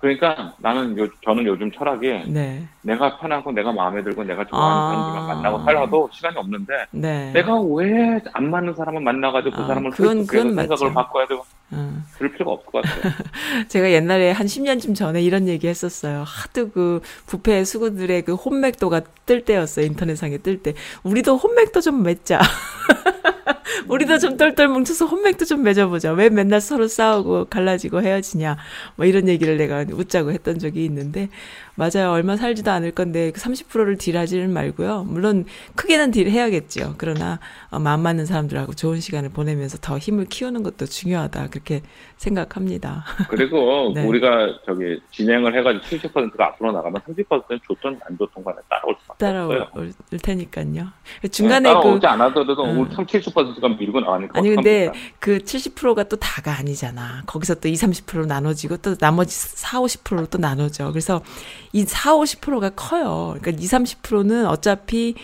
[0.00, 2.62] 그러니까 나는 요, 저는 요즘 철학이 네.
[2.82, 4.90] 내가 편하고 내가 마음에 들고 내가 좋아하는 아.
[4.92, 7.32] 사람들만 만나고 살아도 시간이 없는데 네.
[7.32, 10.92] 내가 왜 안 맞는 사람을 만나가지고 그 아, 사람을 그건- 그건 생각을 맞죠.
[10.94, 12.02] 바꿔야 되고 어.
[12.16, 13.12] 그럴 필요가 없을 것 같아요.
[13.68, 16.24] 제가 옛날에 한 10년쯤 전에 이런 얘기 했었어요.
[16.26, 19.84] 하도 그 부패 수구들의 그 혼맥도가 뜰 때였어요.
[19.86, 20.74] 인터넷상에 뜰 때.
[21.02, 22.40] 우리도 혼맥도 좀 맺자.
[23.88, 26.12] 우리도 좀 똘똘 뭉쳐서 혼맥도 좀 맺어보자.
[26.12, 28.56] 왜 맨날 서로 싸우고 갈라지고 헤어지냐.
[28.96, 31.28] 뭐 이런 얘기를 내가 웃자고 했던 적이 있는데,
[31.74, 32.10] 맞아요.
[32.10, 35.04] 얼마 살지도 않을 건데, 그 30%를 딜하지는 말고요.
[35.04, 35.44] 물론,
[35.76, 36.94] 크게는 딜해야겠죠.
[36.98, 37.38] 그러나,
[37.70, 41.48] 어, 마음 맞는 사람들하고 좋은 시간을 보내면서 더 힘을 키우는 것도 중요하다.
[41.50, 41.82] 그렇게
[42.16, 43.04] 생각합니다.
[43.30, 44.04] 그리고 네.
[44.04, 49.16] 우리가 저기 진행을 해가지고 70%가 앞으로 나가면 30%는 좋든 안 좋든 간에 따라올 수 없어요.
[49.18, 49.92] 따라올
[50.22, 50.88] 테니까요.
[51.30, 52.90] 중간에 네, 따라오지 그, 않아도 음.
[52.90, 55.06] 30, 70% 선수가 밀고 나왔는 아니 근데 겁니까?
[55.18, 57.22] 그 70%가 또 다가 아니잖아.
[57.26, 60.90] 거기서 또 2, 30%로 나눠지고 또 나머지 4, 50%로 또 나눠져.
[60.92, 61.22] 그래서
[61.72, 63.36] 이 4, 50%가 커요.
[63.40, 65.14] 그러니까 2, 30%는 어차피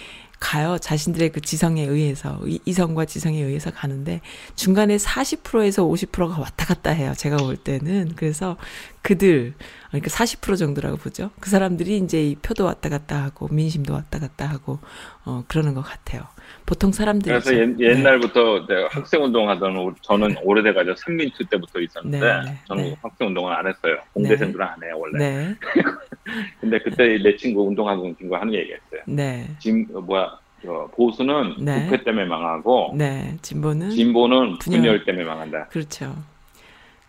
[0.41, 0.77] 가요.
[0.77, 4.21] 자신들의 그 지성에 의해서 이성과 지성에 의해서 가는데
[4.57, 7.15] 중간에 40%에서 50%가 왔다 갔다 해요.
[7.17, 8.59] 제가 볼 때는 그래서
[9.01, 9.55] 그들
[9.89, 11.31] 그러니까 40% 정도라고 보죠.
[11.41, 14.81] 그 사람들이 이제 이 표도 왔다 갔다 하고 민심도 왔다 갔다 하고
[15.25, 16.27] 어 그러는 것 같아요.
[16.67, 22.41] 보통 사람들이 그래서 옛, 옛날부터 내가 학생 운동하던 오- 저는 오래돼가지고 삼민투 때부터 있었는데 네,
[22.45, 22.97] 네, 저는 네.
[23.03, 23.97] 학생 운동을 안 했어요.
[24.15, 25.19] 공대생들은 안 해요 원래.
[25.19, 25.55] 네,
[26.61, 29.03] 근데 그때 내 친구 운동하고 온 친구 하는 얘기했어요.
[29.07, 31.85] 네, 진 어, 뭐야 저 보수는 네.
[31.85, 33.37] 부패 때문에 망하고 네.
[33.43, 34.81] 진보는 진보는 분열.
[34.81, 35.67] 분열 때문에 망한다.
[35.69, 36.15] 그렇죠.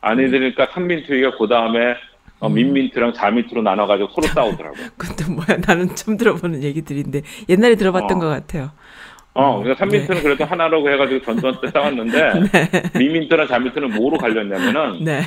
[0.01, 1.95] 아니 그러니까 삼민투기가 그 다음에
[2.39, 2.53] 어, 음.
[2.53, 4.75] 민민투랑 자민투로 나눠가지고 서로 싸우더라고.
[4.97, 5.57] 그것도 뭐야?
[5.65, 8.19] 나는 처음 들어보는 얘기들인데 옛날에 들어봤던 어.
[8.19, 8.71] 것 같아요.
[9.35, 9.79] 어, 그러니까 네.
[9.79, 12.31] 삼민투는 그래도 하나라고 해가지고 전두환 때 싸웠는데
[12.97, 15.21] 민민투랑 자민투는 뭐로 갈렸냐면은 네.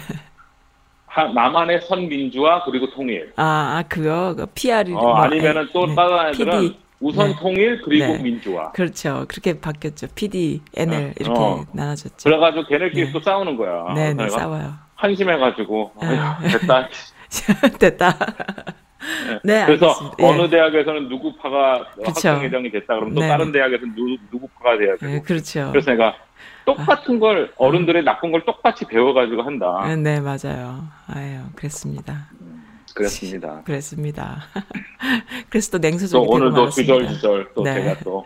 [1.06, 3.32] 하- 남한의 선민주화 그리고 통일.
[3.36, 3.42] 아,
[3.78, 5.94] 아 그거 그 PR이 어, 아니면은 또 네.
[5.94, 6.78] 다른 애들은 PD.
[7.00, 7.36] 우선 네.
[7.38, 8.22] 통일 그리고 네.
[8.22, 8.72] 민주화.
[8.72, 9.26] 그렇죠.
[9.28, 10.08] 그렇게 바뀌었죠.
[10.14, 11.64] PD, NL 어, 이렇게 어.
[11.72, 12.28] 나눠졌죠.
[12.28, 13.12] 그래가지고 걔네끼리 네.
[13.12, 13.92] 또 싸우는 거야.
[13.94, 14.74] 네, 네, 싸워요.
[14.96, 16.18] 한심해가지고 네.
[16.18, 16.88] 아휴, 됐다.
[17.78, 18.16] 됐다.
[19.42, 20.16] 네, 그래서 알겠습니다.
[20.20, 20.26] 예.
[20.26, 22.04] 어느 대학에서는 누구 파가 그쵸.
[22.06, 23.28] 학생회장이 됐다 그러면 또 네.
[23.28, 25.68] 다른 대학에서는 누, 누구 파가 돼야 되고 예, 그렇죠.
[25.70, 26.14] 그래서 내가
[26.64, 29.84] 똑같은 걸 어른들의 나쁜 걸 똑같이 배워가지고 한다.
[29.88, 30.86] 예, 네, 맞아요.
[31.06, 32.26] 아유, 그랬습니다.
[32.94, 33.62] 그랬습니다.
[33.66, 34.42] 그랬습니다.
[35.50, 36.70] 그래서 또또 냉소적이 되고 오늘도.
[36.70, 37.74] 주절주절 또 네.
[37.74, 38.24] 제가 또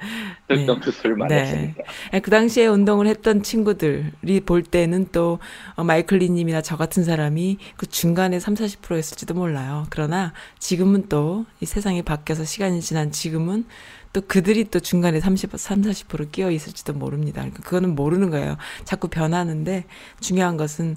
[0.48, 1.40] 쓸데없는 짓을 많이 네.
[1.40, 1.82] 했습니다.
[2.14, 5.38] 예, 그 당시에 운동을 했던 친구들이 볼 때는 또
[5.74, 9.86] 어, 마이클 리님이나 저 같은 사람이 그 중간에 3, 40%였을지도 몰라요.
[9.90, 13.64] 그러나 지금은 또 이 세상이 바뀌어서 시간이 지난 지금은
[14.12, 17.40] 또 그들이 또 중간에 30, 3, 40% 끼어 있을지도 모릅니다.
[17.40, 18.56] 그러니까 그거는 모르는 거예요.
[18.84, 19.84] 자꾸 변하는데
[20.20, 20.96] 중요한 것은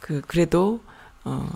[0.00, 0.80] 그 그래도
[1.24, 1.48] 어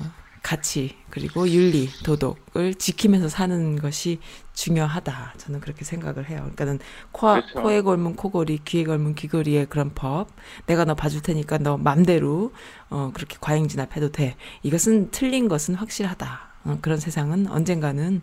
[0.43, 4.19] 가치 그리고 윤리 도덕을 지키면서 사는 것이
[4.55, 5.35] 중요하다.
[5.37, 6.39] 저는 그렇게 생각을 해요.
[6.41, 6.79] 그러니까는
[7.13, 7.63] 코, 그렇죠.
[7.63, 10.29] 코에 걸면 코걸이, 귀에 걸면 귀걸이의 그런 법.
[10.67, 12.53] 내가 너 봐줄 테니까 너 맘대로
[12.89, 14.37] 어 그렇게 과잉 진압해도 돼.
[14.63, 16.51] 이것은 틀린 것은 확실하다.
[16.65, 18.21] 어, 그런 세상은 언젠가는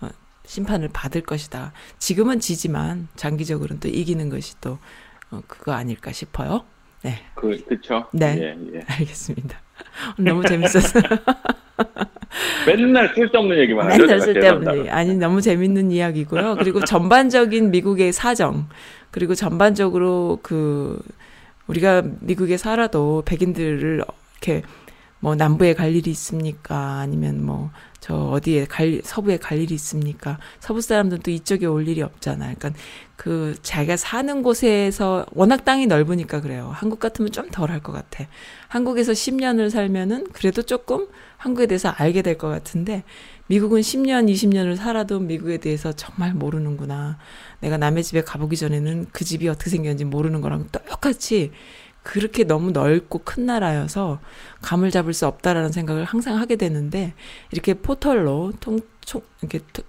[0.00, 0.08] 어,
[0.44, 1.72] 심판을 받을 것이다.
[1.98, 4.78] 지금은 지지만 장기적으로는 또 이기는 것이 또
[5.30, 6.64] 어, 그거 아닐까 싶어요.
[7.02, 8.06] 네, 그 그쵸?
[8.12, 8.38] 네.
[8.38, 8.80] 예, 예.
[8.86, 9.63] 알겠습니다.
[10.18, 11.02] 오늘 너무 재밌었어요.
[12.66, 14.02] 맨날 쓸데없는 얘기만 하죠.
[14.02, 14.78] 맨날 쓸데없는.
[14.78, 14.90] 얘기.
[14.90, 16.56] 아니 너무 재밌는 이야기고요.
[16.58, 18.68] 그리고 전반적인 미국의 사정
[19.10, 20.98] 그리고 전반적으로 그
[21.66, 24.02] 우리가 미국에 살아도 백인들을
[24.40, 24.62] 이렇게
[25.24, 26.98] 뭐 남부에 갈 일이 있습니까?
[26.98, 27.70] 아니면 뭐
[28.04, 30.38] 저 어디에 갈 서부에 갈 일이 있습니까?
[30.60, 32.54] 서부 사람들은 또 이쪽에 올 일이 없잖아요.
[32.58, 32.78] 그러니까
[33.16, 36.70] 그 자기가 사는 곳에서 워낙 땅이 넓으니까 그래요.
[36.74, 38.26] 한국 같으면 좀 덜 할 것 같아.
[38.68, 41.06] 한국에서 10년을 살면은 그래도 조금
[41.38, 43.04] 한국에 대해서 알게 될 것 같은데
[43.46, 47.16] 미국은 10년, 20년을 살아도 미국에 대해서 정말 모르는구나.
[47.60, 51.52] 내가 남의 집에 가보기 전에는 그 집이 어떻게 생겼는지 모르는 거랑 똑같이
[52.04, 54.20] 그렇게 너무 넓고 큰 나라여서
[54.62, 57.14] 감을 잡을 수 없다라는 생각을 항상 하게 되는데
[57.50, 59.82] 이렇게 포털로 통, 총, 이렇게 토-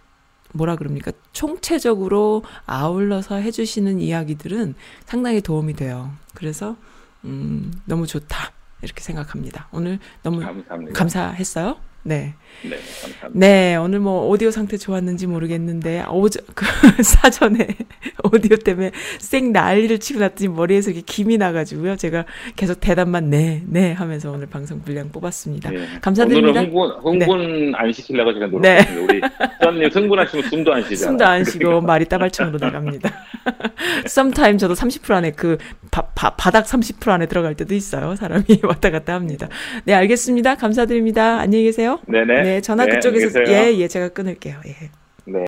[0.54, 1.12] 뭐라 그럽니까?
[1.34, 6.12] 총체적으로 아울러서 해주시는 이야기들은 상당히 도움이 돼요.
[6.34, 6.78] 그래서,
[7.26, 8.54] 음, 너무 좋다.
[8.82, 9.68] 이렇게 생각합니다.
[9.74, 10.94] 오늘 너무 감사합니다.
[10.98, 11.76] 감사했어요.
[12.04, 12.36] 네.
[12.64, 13.30] 네, 감사합니다.
[13.34, 16.66] 네, 오늘 뭐 오디오 상태 좋았는지 모르겠는데 오저 그
[17.04, 17.68] 사전에
[18.32, 21.96] 오디오 때문에 쌩 난리를 치고 났더니 머리에서 이렇게 김이 나가지고요.
[21.96, 22.26] 제가
[22.56, 25.74] 계속 대답만 네, 네 하면서 오늘 방송 분량 뽑았습니다.
[25.74, 25.88] 예.
[26.02, 26.62] 감사드립니다.
[26.62, 28.52] 오늘은 흥분, 흥분 안 시키려고 제가 네.
[28.52, 29.02] 노력했습니다.
[29.04, 29.22] 우리
[29.62, 31.12] 썬님 흥분하시면 숨도 안 쉬잖아요.
[31.12, 33.12] 숨도 안 쉬고 말이 따발총으로 나갑니다.
[34.08, 35.58] 썸타임 저도 30% 안에 그
[35.92, 38.16] 바, 바, 바닥 30% 안에 들어갈 때도 있어요.
[38.16, 39.48] 사람이 왔다 갔다 합니다.
[39.86, 40.56] 네, 알겠습니다.
[40.56, 41.40] 감사드립니다.
[41.40, 42.00] 안녕히 계세요.
[42.08, 42.44] 네네.
[42.46, 43.48] 네, 전화 네, 그쪽에서.
[43.48, 44.62] 예, 예, 제가 끊을게요.
[44.68, 44.90] 예.
[45.26, 45.46] 네.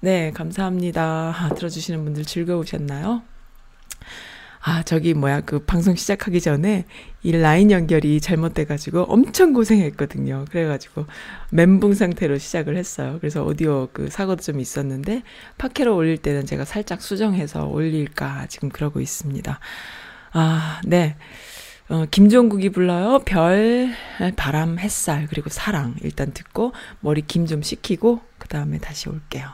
[0.00, 1.34] 네, 감사합니다.
[1.36, 3.22] 아, 들어주시는 분들 즐거우셨나요?
[4.64, 6.84] 아, 저기 뭐야 그 방송 시작하기 전에
[7.24, 10.44] 이 라인 연결이 잘못돼가지고 엄청 고생했거든요.
[10.50, 11.06] 그래가지고
[11.50, 13.18] 멘붕 상태로 시작을 했어요.
[13.20, 15.22] 그래서 오디오 그 사고도 좀 있었는데
[15.58, 19.58] 팟캐로 올릴 때는 제가 살짝 수정해서 올릴까 지금 그러고 있습니다.
[20.32, 21.16] 아, 네.
[21.92, 23.18] 어, 김종국이 불러요.
[23.26, 23.90] 별,
[24.36, 25.94] 바람, 햇살, 그리고 사랑.
[26.02, 29.50] 일단 듣고 머리 김 좀 식히고 그 다음에 다시 올게요.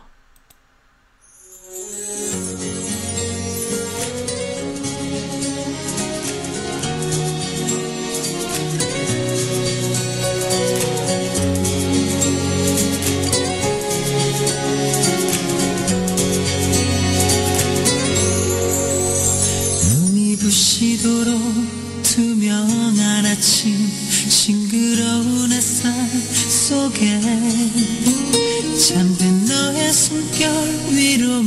[19.91, 21.78] 눈이 부시도록
[22.19, 23.77] 투명한 아침
[24.29, 25.93] 싱그러운 햇살
[26.33, 27.21] 속에
[28.77, 30.51] 잠든 너의 숨결
[30.91, 31.43] 위로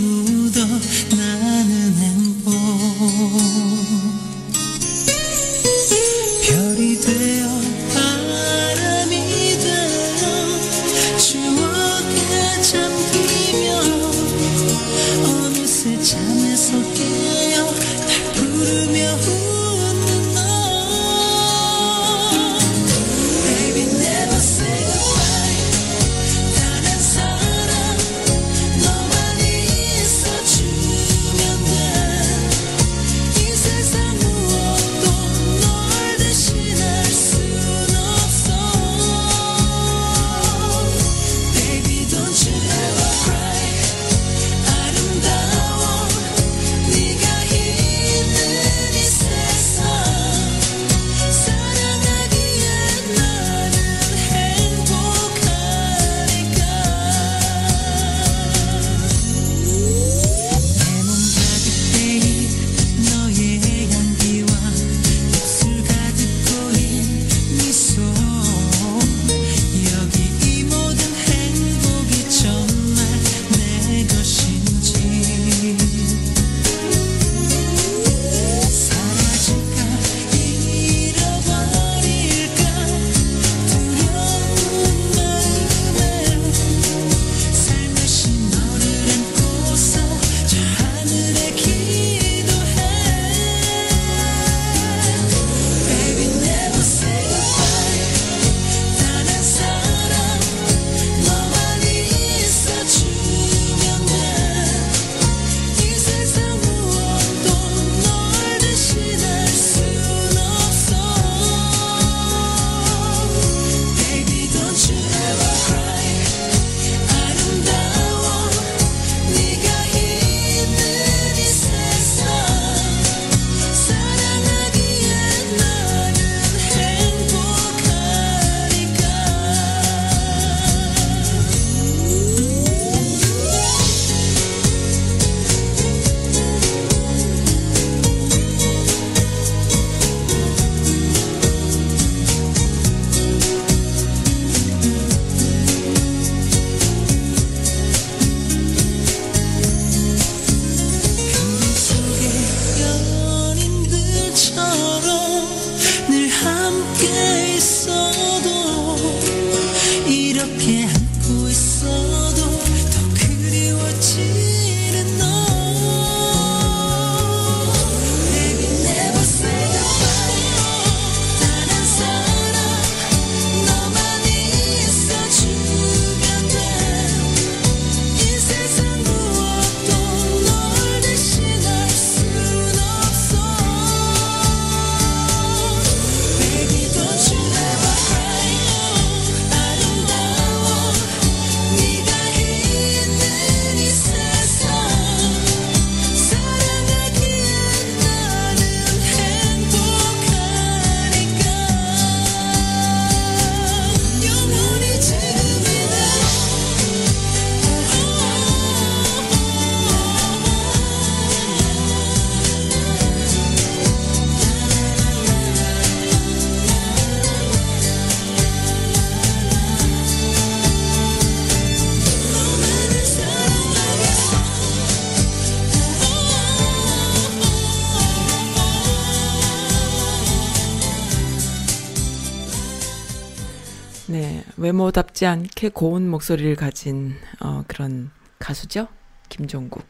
[234.71, 238.09] 외모답지 않게 고운 목소리를 가진 어, 그런
[238.39, 238.87] 가수죠.
[239.27, 239.83] 김종국.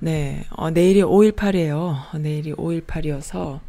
[0.00, 2.18] 네, 어, 내일이 5.18이에요.
[2.18, 3.60] 내일이 5.18이어서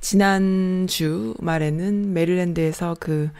[0.00, 3.30] 지난주 말에는 메릴랜드에서 그,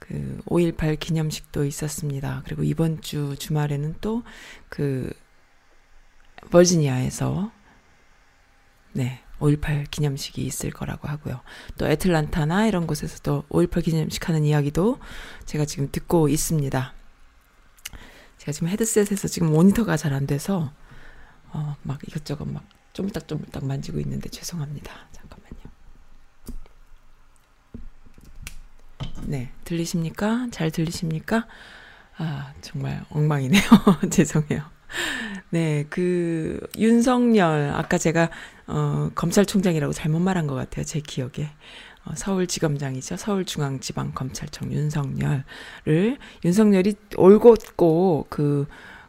[0.00, 2.42] 그, 5.18 기념식도 있었습니다.
[2.44, 4.24] 그리고 이번 주 주말에는 또
[4.68, 5.12] 그,
[6.50, 7.52] 버지니아에서,
[8.92, 11.40] 네, 5.18 기념식이 있을 거라고 하고요.
[11.78, 14.98] 또 애틀란타나 이런 곳에서도 5.18 기념식 하는 이야기도
[15.46, 16.94] 제가 지금 듣고 있습니다.
[18.38, 20.72] 제가 지금 헤드셋에서 지금 모니터가 잘 안 돼서,
[21.52, 24.92] 어, 막 이것저것 막 쪼물딱쪼물딱 만지고 있는데 죄송합니다.
[25.12, 25.60] 잠깐만요.
[29.26, 30.48] 네, 들리십니까?
[30.50, 31.46] 잘 들리십니까?
[32.16, 33.62] 아, 정말 엉망이네요.
[34.10, 34.62] 죄송해요.
[35.50, 38.30] 네, 그, 윤석열, 아까 제가,
[38.70, 40.84] 어, 검찰총장이라고 잘못 말한 것 같아요.
[40.84, 41.50] 제 기억에.
[42.04, 43.16] 어, 서울지검장이죠.
[43.16, 48.66] 서울중앙지방검찰청 윤석열을, 윤석열이 올곧고, 그,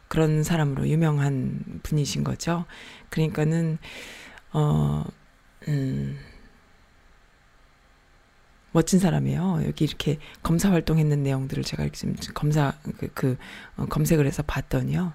[0.08, 2.66] 그런 사람으로 유명한 분이신 거죠.
[3.08, 3.78] 그러니까는,
[4.52, 5.04] 어,
[5.68, 6.18] 음,
[8.72, 9.62] 멋진 사람이에요.
[9.66, 13.36] 여기 이렇게 검사 활동했는 내용들을 제가 지금 검사 그, 그
[13.76, 15.12] 어, 검색을 해서 봤더니요.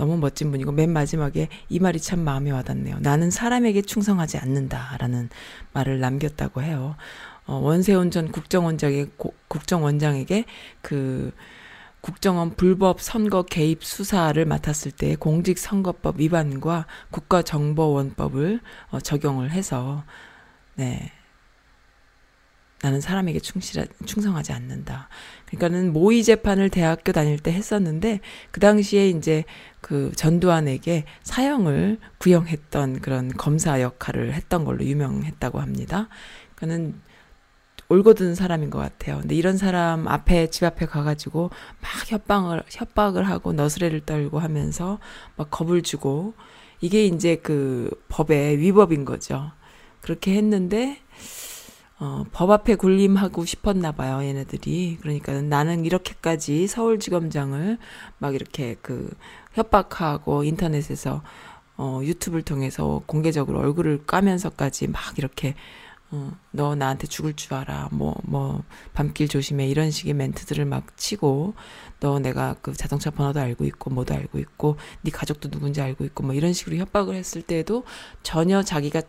[0.00, 3.00] 너무 멋진 분이고 맨 마지막에 이 말이 참 마음에 와닿네요.
[3.00, 5.28] 나는 사람에게 충성하지 않는다라는
[5.74, 6.96] 말을 남겼다고 해요.
[7.44, 10.46] 어, 원세훈 전 국정원장의 고, 국정원장에게
[10.80, 11.32] 그
[12.00, 18.60] 국정원 불법 선거 개입 수사를 맡았을 때 공직선거법 위반과 국가정보원법을
[18.92, 20.02] 어, 적용을 해서
[20.76, 21.12] 네
[22.82, 25.10] 나는 사람에게 충실하, 충성하지 않는다.
[25.50, 28.20] 그러니까는 모의 재판을 대학교 다닐 때 했었는데
[28.50, 29.44] 그 당시에 이제
[29.80, 36.08] 그 전두환에게 사형을 구형했던 그런 검사 역할을 했던 걸로 유명했다고 합니다.
[36.54, 36.94] 그는
[37.88, 39.18] 올곧은 사람인 것 같아요.
[39.18, 45.00] 근데 이런 사람 앞에 집 앞에 가가지고 막 협박을 협박을 하고 너스레를 떨고 하면서
[45.36, 46.34] 막 겁을 주고
[46.80, 49.50] 이게 이제 그 법의 위법인 거죠.
[50.00, 50.98] 그렇게 했는데
[52.00, 54.96] 어, 법 앞에 군림하고 싶었나 봐요, 얘네들이.
[55.02, 57.76] 그러니까 나는 이렇게까지 서울지검장을
[58.18, 59.10] 막 이렇게 그
[59.52, 61.22] 협박하고 인터넷에서
[61.76, 65.54] 어, 유튜브를 통해서 공개적으로 얼굴을 까면서까지 막 이렇게
[66.10, 67.90] 어, 너 나한테 죽을 줄 알아.
[67.92, 69.68] 뭐, 뭐, 밤길 조심해.
[69.68, 71.54] 이런 식의 멘트들을 막 치고,
[72.00, 76.24] 너 내가 그 자동차 번호도 알고 있고, 뭐도 알고 있고, 네 가족도 누군지 알고 있고,
[76.24, 77.84] 뭐 이런 식으로 협박을 했을 때도
[78.24, 79.02] 전혀 자기가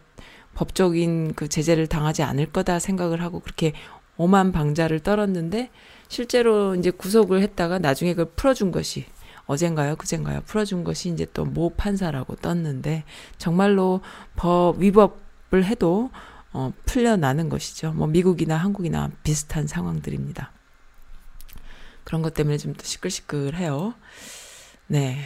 [0.56, 3.74] 법적인 그 제재를 당하지 않을 거다 생각을 하고 그렇게
[4.18, 5.70] 오만 방자를 떨었는데
[6.08, 9.06] 실제로 이제 구속을 했다가 나중에 그걸 풀어준 것이
[9.48, 13.04] 어젠가요, 그젠가요, 풀어준 것이 이제 또 모 판사라고 떴는데
[13.38, 14.02] 정말로
[14.36, 16.10] 법 위법을 해도
[16.54, 17.94] 어, 풀려나는 것이죠.
[17.94, 20.52] 뭐 미국이나 한국이나 비슷한 상황들입니다.
[22.04, 23.94] 그런 것 때문에 좀 또 시끌시끌해요.
[24.88, 25.20] 네.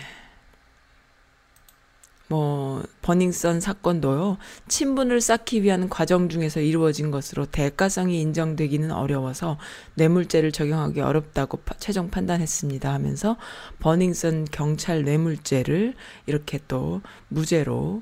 [2.28, 4.38] 뭐 버닝썬 사건도요.
[4.67, 9.57] 친분을 쌓기 위한 과정 중에서 이루어진 것으로 대가성이 인정되기는 어려워서
[9.93, 13.38] 뇌물죄를 적용하기 어렵다고 파, 최종 판단했습니다 하면서
[13.80, 15.93] 버닝썬 경찰 뇌물죄를
[16.26, 18.01] 이렇게 또 무죄로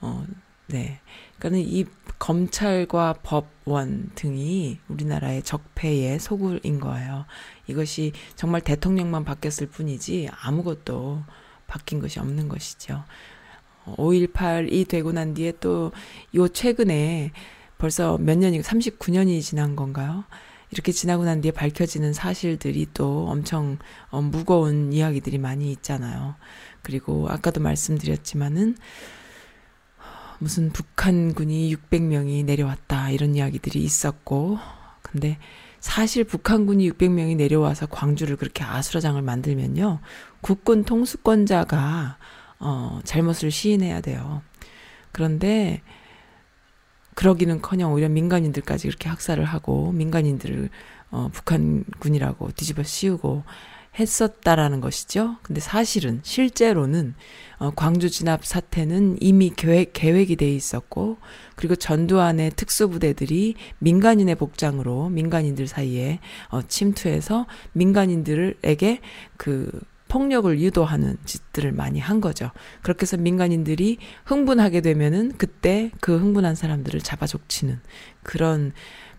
[0.00, 0.24] 어
[0.66, 1.00] 네.
[1.38, 1.84] 그러니까는 이
[2.18, 7.26] 검찰과 법원 등이 우리나라의 적폐의 소굴인 거예요.
[7.66, 11.22] 이것이 정말 대통령만 바뀌었을 뿐이지 아무것도
[11.66, 13.04] 바뀐 것이 없는 것이죠.
[13.86, 15.92] 5.18이 되고 난 뒤에 또
[16.34, 17.32] 요 최근에
[17.78, 20.24] 벌써 몇 년이 39년이 지난 건가요?
[20.70, 23.78] 이렇게 지나고 난 뒤에 밝혀지는 사실들이 또 엄청
[24.10, 26.34] 어, 무거운 이야기들이 많이 있잖아요.
[26.82, 28.76] 그리고 아까도 말씀드렸지만은
[30.40, 34.58] 무슨 북한군이 600명이 내려왔다 이런 이야기들이 있었고
[35.02, 35.38] 근데
[35.78, 40.00] 사실 북한군이 600명이 내려와서 광주를 그렇게 아수라장을 만들면요.
[40.40, 42.16] 국군 통수권자가
[42.64, 44.42] 어, 잘못을 시인해야 돼요.
[45.12, 45.82] 그런데
[47.14, 50.70] 그러기는커녕 오히려 민간인들까지 이렇게 학살을 하고 민간인들을
[51.10, 53.44] 어, 북한군이라고 뒤집어 씌우고
[53.98, 55.36] 했었다라는 것이죠.
[55.42, 57.14] 근데 사실은 실제로는
[57.58, 61.18] 어, 광주 진압 사태는 이미 계획, 계획이 돼 있었고
[61.54, 69.00] 그리고 전두환의 특수부대들이 민간인의 복장으로 민간인들 사이에 어, 침투해서 민간인들에게
[69.36, 69.70] 그
[70.08, 72.50] 폭력을 유도하는 짓들을 많이 한 거죠.
[72.82, 77.80] 그렇게 해서 민간인들이 흥분하게 되면은 그때 그 흥분한 사람들을 잡아 족치는
[78.22, 78.72] 그런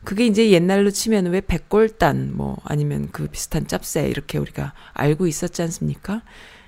[0.03, 5.61] 그게 이제 옛날로 치면 왜 백골단 뭐 아니면 그 비슷한 짭새 이렇게 우리가 알고 있었지
[5.63, 6.21] 않습니까?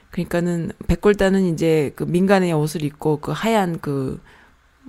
[0.10, 4.20] 그러니까는 백골단은 이제 그 민간의 옷을 입고 그 하얀 그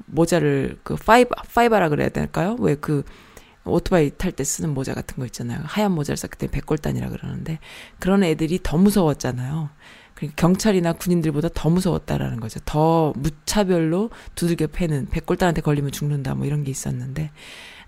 [0.07, 2.57] 모자를 그 파이바 파이바라 그래야 될까요?
[2.59, 3.05] 왜그
[3.71, 5.61] 오토바이 탈 때 쓰는 모자 같은 거 있잖아요.
[5.65, 7.59] 하얀 모자를 썼기 때문에 백골단이라 그러는데
[7.99, 9.71] 그런 애들이 더 무서웠잖아요.
[10.15, 12.59] 그러니까 경찰이나 군인들보다 더 무서웠다라는 거죠.
[12.65, 17.31] 더 무차별로 두들겨 패는 백골단한테 걸리면 죽는다 뭐 이런 게 있었는데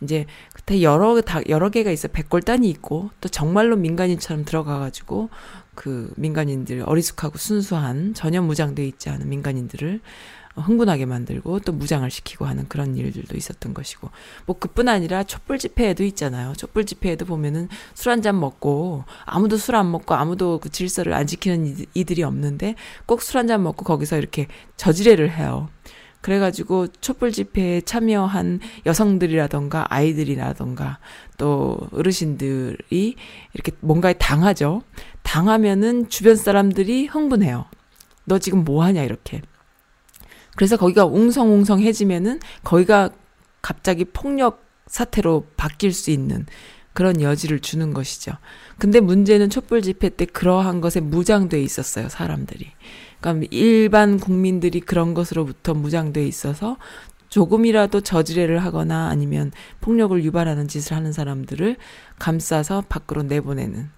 [0.03, 5.29] 이제 그때 여러 다 여러 개가 있어 백골단이 있고 또 정말로 민간인처럼 들어가가지고
[5.75, 10.01] 그 민간인들 어리숙하고 순수한 전혀 무장돼 있지 않은 민간인들을
[10.57, 14.11] 흥분하게 만들고 또 무장을 시키고 하는 그런 일들도 있었던 것이고
[14.47, 16.53] 뭐 그뿐 아니라 촛불 집회에도 있잖아요.
[16.57, 21.27] 촛불 집회에도 보면은 술 한 잔 먹고 아무도 술 안 먹고 아무도 그 질서를 안
[21.27, 22.75] 지키는 이- 이들이 없는데
[23.07, 25.69] 꼭 술 한 잔 먹고 거기서 이렇게 저지레를 해요.
[26.21, 30.99] 그래가지고 촛불 집회에 참여한 여성들이라던가 아이들이라던가
[31.39, 33.17] 또 어르신들이
[33.55, 34.83] 이렇게 뭔가에 당하죠.
[35.23, 37.65] 당하면은 주변 사람들이 흥분해요.
[38.25, 39.41] 너 지금 뭐 하냐 이렇게.
[40.61, 43.09] 그래서 거기가 웅성웅성해지면은 거기가
[43.63, 46.45] 갑자기 폭력 사태로 바뀔 수 있는
[46.93, 48.33] 그런 여지를 주는 것이죠.
[48.77, 52.73] 근데 문제는 촛불 집회 때 그러한 것에 무장돼 있었어요, 사람들이.
[53.23, 56.77] 그러니까 일반 국민들이 그런 것으로부터 무장돼 있어서
[57.31, 61.77] 조금이라도 저지레를 하거나 아니면 폭력을 유발하는 짓을 하는 사람들을
[62.19, 63.89] 감싸서 밖으로 내보내는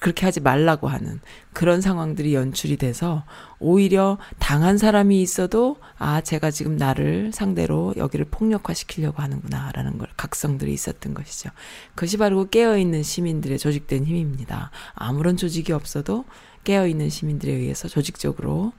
[0.00, 1.20] 그렇게 하지 말라고 하는
[1.52, 3.24] 그런 상황들이 연출이 돼서
[3.58, 11.14] 오히려 당한 사람이 있어도 아 제가 지금 나를 상대로 여기를 폭력화시키려고 하는구나라는 걸 각성들이 있었던
[11.14, 11.50] 것이죠.
[11.94, 14.70] 그것이 바로 깨어 있는 시민들의 조직된 힘입니다.
[14.94, 16.26] 아무런 조직이 없어도
[16.64, 18.72] 깨어 있는 시민들에 의해서 조직적으로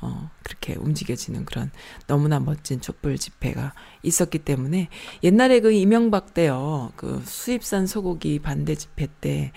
[0.00, 1.70] 어, 그렇게 움직여지는 그런
[2.08, 4.88] 너무나 멋진 촛불 집회가 있었기 때문에
[5.22, 9.52] 옛날에 그 이명박 때요, 그 수입산 소고기 반대 집회 때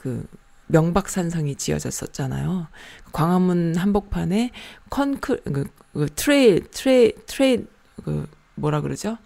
[0.00, 0.26] 그
[0.70, 2.68] 명박산성이 지어졌었잖아요.
[3.12, 4.50] 광화문 한복판에
[4.88, 7.66] 컨크, 그, 그 트레일, 트레일, 트레일,
[8.04, 9.18] 그 뭐라 그러죠?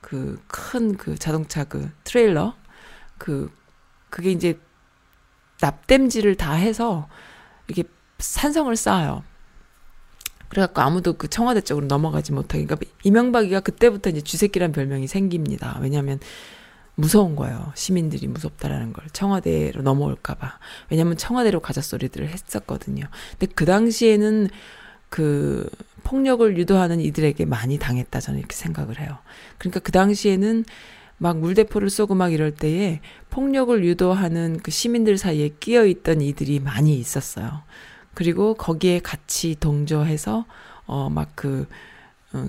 [0.00, 2.54] 그 큰그 자동차 그 트레일러,
[3.18, 3.50] 그,
[4.10, 4.58] 그게 이제
[5.60, 7.08] 납땜질을 다 해서
[7.66, 7.88] 이렇게
[8.18, 9.24] 산성을 쌓아요.
[10.48, 12.64] 그래갖고 아무도 그 청와대 쪽으로 넘어가지 못하게.
[12.64, 15.78] 그러니까 이명박이가 그때부터 이제 쥐새끼란 별명이 생깁니다.
[15.80, 16.20] 왜냐하면
[16.96, 17.72] 무서운 거예요.
[17.74, 19.04] 시민들이 무섭다라는 걸.
[19.12, 20.58] 청와대로 넘어올까봐.
[20.90, 23.04] 왜냐면 청와대로 가자 소리들을 했었거든요.
[23.38, 24.48] 근데 그 당시에는
[25.10, 25.68] 그
[26.02, 28.20] 폭력을 유도하는 이들에게 많이 당했다.
[28.20, 29.18] 저는 이렇게 생각을 해요.
[29.58, 30.64] 그러니까 그 당시에는
[31.18, 36.98] 막 물대포를 쏘고 막 이럴 때에 폭력을 유도하는 그 시민들 사이에 끼어 있던 이들이 많이
[36.98, 37.62] 있었어요.
[38.14, 40.46] 그리고 거기에 같이 동조해서
[40.86, 41.74] 어막그 어,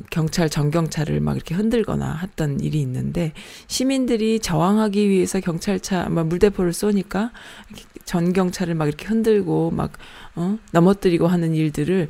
[0.09, 3.33] 경찰 전경찰을 막 이렇게 흔들거나 했던 일이 있는데
[3.67, 7.31] 시민들이 저항하기 위해서 경찰차 막 물대포를 쏘니까
[7.69, 9.93] 이렇게 전 경찰을 막 이렇게 흔들고 막
[10.35, 12.09] 어, 넘어뜨리고 하는 일들을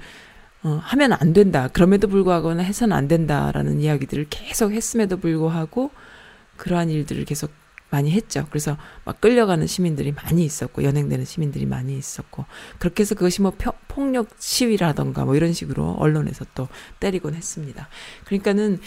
[0.64, 1.70] 어, 하면 안 된다.
[1.72, 5.92] 그럼에도 불구하고는 해서는 안 된다라는 이야기들을 계속 했음에도 불구하고
[6.58, 7.52] 그러한 일들을 계속
[7.90, 8.46] 많이 했죠.
[8.50, 12.46] 그래서 막 끌려가는 시민들이 많이 있었고 연행되는 시민들이 많이 있었고
[12.80, 16.68] 그렇게 해서 그것이 뭐 펴- 폭력 시위라던가 뭐 이런 식으로 언론에서 또
[17.00, 17.88] 때리곤 했습니다.
[18.26, 18.80] 그러니까는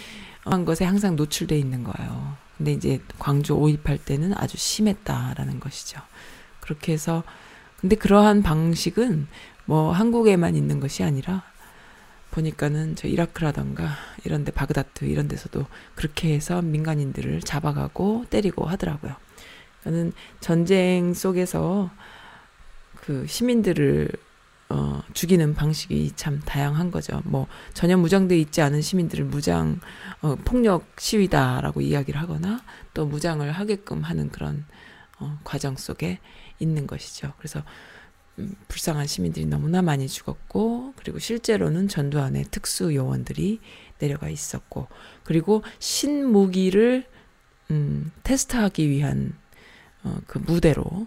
[0.44, 2.36] 한 것에 항상 노출돼 있는 거예요.
[2.58, 6.00] 근데 이제 광주 5.18 때는 아주 심했다라는 것이죠.
[6.60, 7.22] 그렇게 해서
[7.80, 9.26] 근데 그러한 방식은
[9.64, 11.42] 뭐 한국에만 있는 것이 아니라
[12.30, 13.90] 보니까는 저 이라크라던가
[14.24, 19.14] 이런 데 바그다드 이런 데서도 그렇게 해서 민간인들을 잡아가고 때리고 하더라고요.
[19.84, 21.90] 저는 전쟁 속에서
[22.96, 24.08] 그 시민들을
[24.68, 27.20] 어, 죽이는 방식이 참 다양한 거죠.
[27.24, 29.80] 뭐 전혀 무장돼 있지 않은 시민들을 무장
[30.22, 32.62] 어, 폭력 시위다라고 이야기를 하거나
[32.94, 34.64] 또 무장을 하게끔 하는 그런
[35.18, 36.20] 어, 과정 속에
[36.60, 37.32] 있는 것이죠.
[37.38, 37.64] 그래서 음,
[38.68, 43.60] 불쌍한 시민들이 너무나 많이 죽었고 그리고 실제로는 전두환의 특수 요원들이
[43.98, 44.88] 내려가 있었고
[45.24, 47.06] 그리고 신무기를
[47.70, 49.34] 음, 테스트하기 위한
[50.02, 51.06] 어, 그 무대로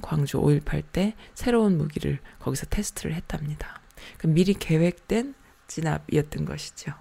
[0.00, 3.80] 광주 5.18 때 새로운 무기를 거기서 테스트를 했답니다.
[4.18, 5.34] 그 미리 계획된
[5.68, 6.92] 진압이었던 것이죠.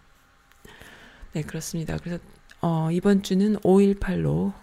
[1.34, 1.98] 네, 그렇습니다.
[1.98, 2.22] 그래서
[2.62, 4.54] 어, 이번 주는 5.18로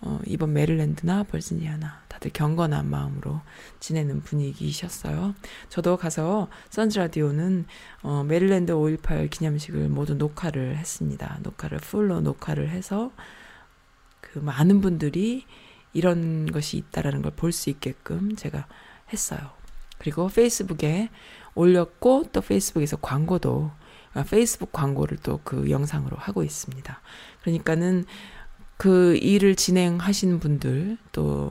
[0.00, 3.40] 어, 이번 메릴랜드나 버지니아나 다들 경건한 마음으로
[3.80, 5.34] 지내는 분위기셨어요.
[5.68, 7.64] 저도 가서 선즈 라디오는
[8.02, 11.38] 어, 메릴랜드 5.18 기념식을 모두 녹화를 했습니다.
[11.42, 13.12] 녹화를 full로 녹화를 해서
[14.20, 15.46] 그 많은 분들이
[15.92, 18.66] 이런 것이 있다라는 걸 볼 수 있게끔 제가
[19.12, 19.40] 했어요.
[19.98, 21.08] 그리고 페이스북에
[21.54, 23.70] 올렸고 또 페이스북에서 광고도
[24.14, 27.00] 아, 페이스북 광고를 또 그 영상으로 하고 있습니다.
[27.42, 28.04] 그러니까는
[28.76, 31.50] 그 일을 진행하신 분들 또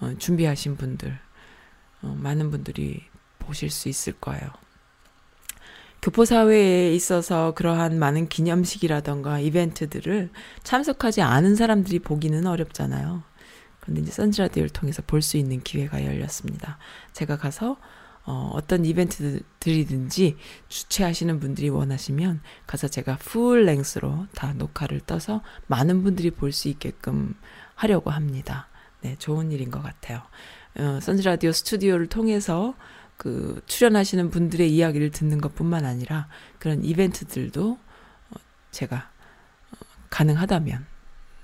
[0.00, 1.18] 어, 준비하신 분들
[2.02, 3.04] 어, 많은 분들이
[3.38, 4.50] 보실 수 있을 거예요.
[6.02, 10.30] 교포 사회에 있어서 그러한 많은 기념식이라던가 이벤트들을
[10.62, 13.22] 참석하지 않은 사람들이 보기는 어렵잖아요.
[13.80, 16.78] 그런데 이제 선즈라디오를 통해서 볼 수 있는 기회가 열렸습니다.
[17.12, 17.78] 제가 가서
[18.26, 20.36] 어, 어떤 이벤트들이든지
[20.68, 27.34] 주최하시는 분들이 원하시면 가서 제가 풀 랭스로 다 녹화를 떠서 많은 분들이 볼 수 있게끔
[27.74, 28.68] 하려고 합니다.
[29.04, 30.22] 네, 좋은 일인 것 같아요.
[30.78, 32.74] 어, 선즈라디오 스튜디오를 통해서
[33.18, 36.26] 그 출연하시는 분들의 이야기를 듣는 것 뿐만 아니라
[36.58, 37.72] 그런 이벤트들도
[38.30, 38.36] 어,
[38.70, 38.96] 제가
[39.72, 39.76] 어,
[40.08, 40.86] 가능하다면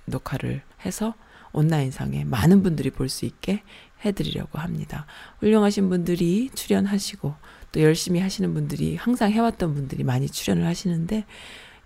[0.07, 1.15] 녹화를 해서
[1.53, 3.63] 온라인상에 많은 분들이 볼 수 있게
[4.07, 5.05] 해드리려고 합니다.
[5.41, 7.35] 훌륭하신 분들이 출연하시고
[7.73, 11.27] 또 열심히 하시는 분들이 항상 해왔던 분들이 많이 출연을 하시는데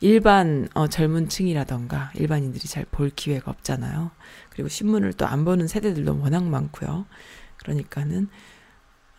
[0.05, 4.11] 일반 어, 젊은 층이라던가 일반인들이 잘 볼 기회가 없잖아요.
[4.51, 7.07] 그리고 신문을 또 안 보는 세대들도 워낙 많고요.
[7.57, 8.29] 그러니까는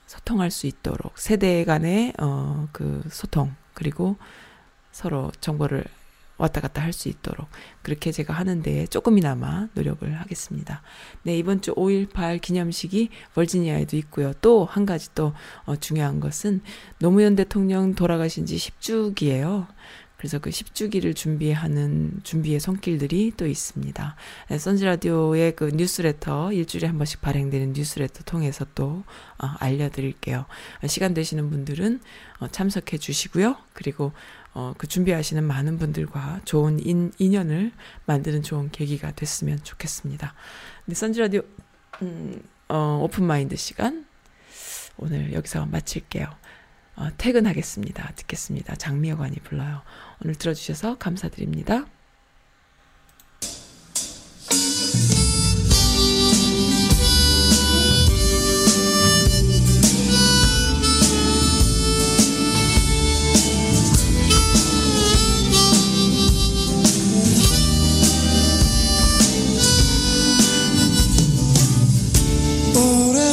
[0.06, 4.18] 소통할 수 있도록 세대 간의 어, 그 소통 그리고
[4.92, 5.84] 서로 정보를
[6.38, 7.48] 왔다 갔다 할 수 있도록
[7.82, 10.84] 그렇게 제가 하는데 조금이나마 노력을 하겠습니다.
[11.24, 14.34] 네, 이번 주 5.18 기념식이 버지니아에도 있고요.
[14.42, 15.34] 또 한 가지 또
[15.66, 16.62] 어, 중요한 것은
[17.00, 19.66] 노무현 대통령 돌아가신 지 10주기예요.
[20.26, 24.16] 그래서 그 10주기를 준비하는 준비의 손길들이 또 있습니다.
[24.50, 29.04] 네, 선지 라디오의 그 뉴스레터 일주일에 한 번씩 발행되는 뉴스레터 통해서 또
[29.38, 30.48] 어, 알려드릴게요.
[30.88, 32.02] 시간 되시는 분들은
[32.40, 33.56] 어, 참석해 주시고요.
[33.74, 34.14] 그리고
[34.56, 37.72] 어, 그 준비하시는 많은 분들과 좋은 인, 인연을
[38.08, 40.34] 만드는 좋은 계기가 됐으면 좋겠습니다.
[40.86, 41.44] 네, 선즈 라디오
[42.02, 44.08] 음, 어, open mind 시간
[44.98, 46.46] 오늘 여기서 마칠게요.
[46.98, 48.14] 어, 퇴근하겠습니다.
[48.16, 48.76] 듣겠습니다.
[48.76, 49.82] 장미여관이 불러요.
[50.24, 51.86] 오늘 들어주셔서 감사드립니다.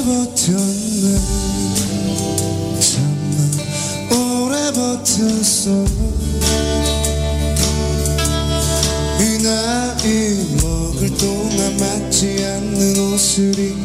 [0.04, 1.18] 버텼네
[2.80, 3.38] 참나
[4.10, 6.11] 오래 버텼어
[13.34, 13.81] 않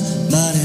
[0.00, 0.59] 그